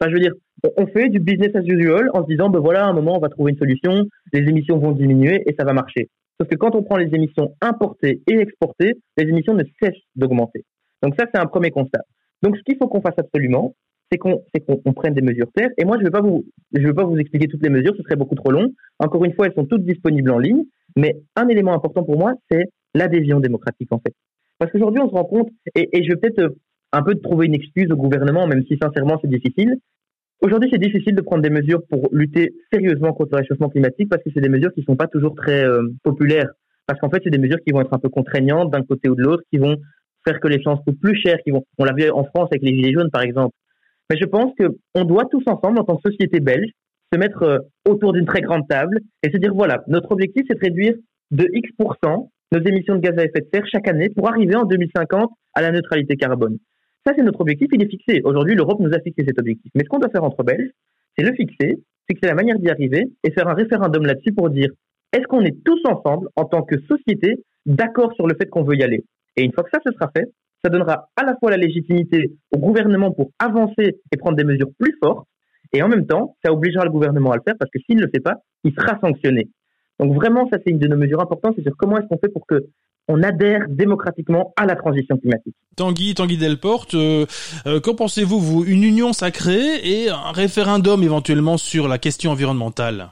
[0.00, 0.34] Enfin, je veux dire,
[0.76, 3.20] on fait du business as usual en se disant, ben voilà, à un moment, on
[3.20, 6.08] va trouver une solution, les émissions vont diminuer et ça va marcher.
[6.40, 10.64] Sauf que quand on prend les émissions importées et exportées, les émissions ne cessent d'augmenter.
[11.02, 12.00] Donc ça, c'est un premier constat.
[12.42, 13.74] Donc, ce qu'il faut qu'on fasse absolument,
[14.10, 14.42] c'est qu'on
[14.84, 15.70] qu'on prenne des mesures claires.
[15.78, 18.34] Et moi, je ne vais vais pas vous expliquer toutes les mesures, ce serait beaucoup
[18.34, 18.72] trop long.
[18.98, 20.64] Encore une fois, elles sont toutes disponibles en ligne.
[20.96, 22.64] Mais un élément important pour moi, c'est
[22.94, 24.14] l'adhésion démocratique en fait.
[24.58, 26.56] Parce qu'aujourd'hui, on se rend compte, et, je vais peut-être euh,
[26.92, 29.76] un peu trouver une excuse au gouvernement, même si sincèrement c'est difficile.
[30.40, 34.22] Aujourd'hui, c'est difficile de prendre des mesures pour lutter sérieusement contre le réchauffement climatique parce
[34.22, 36.50] que c'est des mesures qui ne sont pas toujours très euh, populaires.
[36.86, 39.14] Parce qu'en fait, c'est des mesures qui vont être un peu contraignantes d'un côté ou
[39.14, 39.76] de l'autre, qui vont
[40.24, 42.62] faire que les chances coûtent plus cher, qui vont, on l'a vu en France avec
[42.62, 43.54] les gilets jaunes par exemple.
[44.10, 46.70] Mais je pense qu'on doit tous ensemble, en tant que société belge,
[47.12, 47.58] se mettre euh,
[47.88, 50.94] autour d'une très grande table et se dire voilà, notre objectif c'est de réduire
[51.30, 54.64] de X% nos émissions de gaz à effet de serre chaque année pour arriver en
[54.64, 56.58] 2050 à la neutralité carbone.
[57.04, 58.20] Ça, c'est notre objectif, il est fixé.
[58.24, 59.72] Aujourd'hui, l'Europe nous a fixé cet objectif.
[59.74, 60.70] Mais ce qu'on doit faire entre Belges,
[61.16, 64.70] c'est le fixer, fixer la manière d'y arriver et faire un référendum là-dessus pour dire
[65.12, 68.76] est-ce qu'on est tous ensemble, en tant que société, d'accord sur le fait qu'on veut
[68.76, 69.04] y aller?
[69.36, 70.26] Et une fois que ça, ce sera fait,
[70.64, 74.70] ça donnera à la fois la légitimité au gouvernement pour avancer et prendre des mesures
[74.78, 75.26] plus fortes,
[75.72, 78.02] et en même temps, ça obligera le gouvernement à le faire parce que s'il ne
[78.02, 79.48] le fait pas, il sera sanctionné.
[79.98, 82.32] Donc vraiment, ça c'est une de nos mesures importantes, c'est sur comment est-ce qu'on fait
[82.32, 82.66] pour que
[83.08, 85.56] on adhère démocratiquement à la transition climatique.
[85.76, 87.26] Tanguy, Tanguy Delporte, euh,
[87.66, 88.64] euh, qu'en pensez-vous, vous?
[88.64, 93.10] Une union sacrée et un référendum éventuellement sur la question environnementale?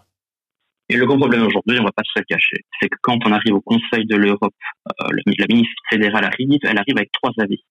[0.88, 3.32] Et le gros problème aujourd'hui, on va pas se le cacher, c'est que quand on
[3.32, 4.54] arrive au Conseil de l'Europe,
[4.88, 5.08] euh,
[5.38, 7.62] la ministre fédérale arrive, elle arrive avec trois avis.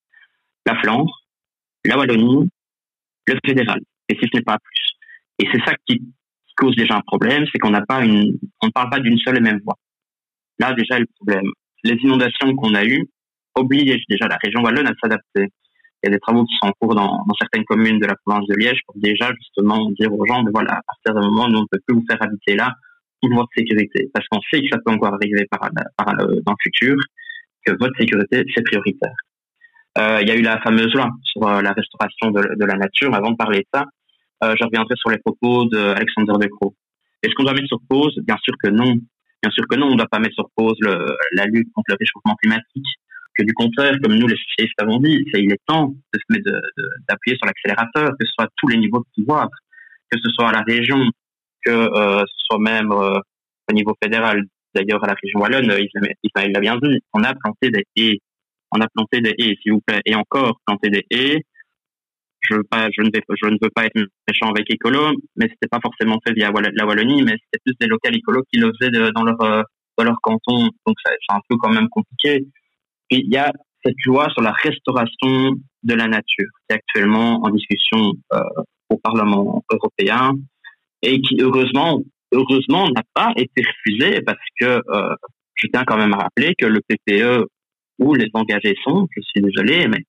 [0.65, 1.11] La Flandre,
[1.85, 2.49] la Wallonie,
[3.27, 3.81] le fédéral.
[4.09, 4.79] Et si ce n'est pas plus.
[5.39, 6.01] Et c'est ça qui
[6.59, 9.37] cause déjà un problème, c'est qu'on n'a pas une, on ne parle pas d'une seule
[9.37, 9.77] et même voix.
[10.59, 11.49] Là, déjà, le problème.
[11.85, 13.07] Les inondations qu'on a eues
[13.55, 15.47] obligent déjà la région wallonne à s'adapter.
[16.03, 18.45] Il y a des travaux qui sont en cours dans, certaines communes de la province
[18.47, 21.59] de Liège pour déjà justement dire aux gens, de, voilà, à partir d'un moment, nous
[21.59, 22.73] on ne peut plus vous faire habiter là
[23.21, 25.59] pour votre sécurité, parce qu'on sait que ça peut encore arriver par,
[25.97, 26.95] par dans le futur,
[27.65, 29.11] que votre sécurité c'est prioritaire.
[29.97, 33.13] Euh, il y a eu la fameuse loi sur euh, la restauration de, la nature.
[33.13, 33.85] Avant de parler de ça,
[34.43, 36.75] euh, je reviendrai sur les propos d'Alexander De Croo.
[37.23, 38.17] Est-ce qu'on doit mettre sur pause?
[38.25, 38.95] Bien sûr que non.
[39.41, 41.91] Bien sûr que non, on ne doit pas mettre sur pause le, la lutte contre
[41.91, 42.87] le réchauffement climatique.
[43.37, 46.25] Que du contraire, comme nous les socialistes avons dit, c'est il est temps de se
[46.29, 46.51] mettre
[47.07, 49.47] d'appuyer sur l'accélérateur, que ce soit à tous les niveaux de pouvoir,
[50.09, 50.99] que ce soit à la région,
[51.63, 53.19] que euh, ce soit même euh,
[53.69, 54.43] au niveau fédéral.
[54.75, 55.71] D'ailleurs, à la région wallonne,
[56.23, 58.19] Ismaël l'a bien dit, on a planté des haies.
[58.71, 61.43] On a planté des haies, s'il vous plaît, et encore planter des haies
[62.41, 63.95] je veux pas, je ne veux pas être
[64.27, 67.87] méchant avec écolo, mais c'était pas forcément fait via la Wallonie, mais c'était plus des
[67.87, 69.61] locales écolos qui le faisaient dans leur, euh,
[69.97, 70.69] dans leur canton.
[70.85, 72.45] Donc c'est un peu quand même compliqué.
[73.11, 73.51] Et il y a
[73.83, 78.41] cette loi sur la restauration de la nature qui est actuellement en discussion euh,
[78.89, 80.33] au Parlement européen
[81.01, 85.15] et qui heureusement, heureusement n'a pas été refusée parce que euh,
[85.55, 87.45] je tiens quand même à rappeler que le PPE
[87.99, 89.99] où les engagés sont, je suis désolé, mais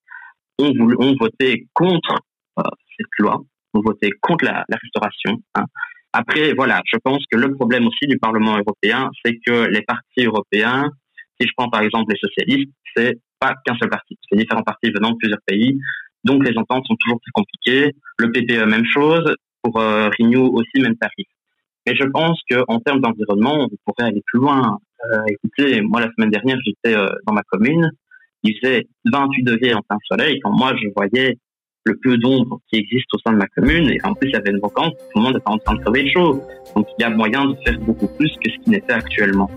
[0.61, 2.15] ont, voté contre
[2.59, 2.63] euh,
[2.97, 3.41] cette loi,
[3.73, 5.37] ont voté contre la, restauration.
[5.55, 5.65] Hein.
[6.13, 10.25] Après, voilà, je pense que le problème aussi du Parlement européen, c'est que les partis
[10.25, 10.89] européens,
[11.39, 14.91] si je prends par exemple les socialistes, c'est pas qu'un seul parti, c'est différents partis
[14.91, 15.79] venant de plusieurs pays,
[16.23, 17.91] donc les ententes sont toujours plus compliquées.
[18.17, 19.33] Le PPE, même chose,
[19.63, 21.27] pour euh, Renew aussi, même tarif.
[21.87, 24.77] Mais je pense qu'en termes d'environnement, on pourrait aller plus loin.
[25.13, 26.95] Euh, écoutez, moi la semaine dernière, j'étais
[27.25, 27.89] dans ma commune,
[28.43, 31.37] il faisait 28 degrés en plein soleil, quand moi je voyais
[31.83, 34.35] le peu d'ombre qui existe au sein de ma commune, et en plus il y
[34.35, 36.41] avait une vacance, tout le monde était en train de crever chaud.
[36.75, 39.49] Donc il y a moyen de faire beaucoup plus que ce qui n'est fait actuellement.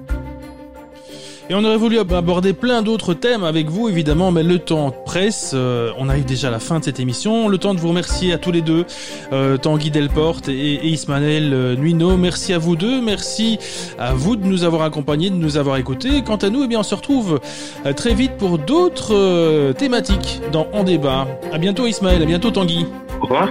[1.51, 5.53] Et on aurait voulu aborder plein d'autres thèmes avec vous, évidemment, mais le temps presse.
[5.53, 7.49] Euh, on arrive déjà à la fin de cette émission.
[7.49, 8.86] Le temps de vous remercier à tous les deux,
[9.32, 12.16] euh, Tanguy Delporte et, Ismaël euh, Nuino.
[12.16, 13.03] Merci à vous deux.
[13.03, 13.59] Merci
[13.99, 16.22] à vous de nous avoir accompagnés, de nous avoir écoutés.
[16.22, 17.38] Quant à nous, eh bien, on se retrouve
[17.95, 21.26] très vite pour d'autres thématiques dans En débat.
[21.53, 22.22] À bientôt, Ismaël.
[22.22, 22.86] À bientôt, Tanguy.
[23.20, 23.51] Au revoir.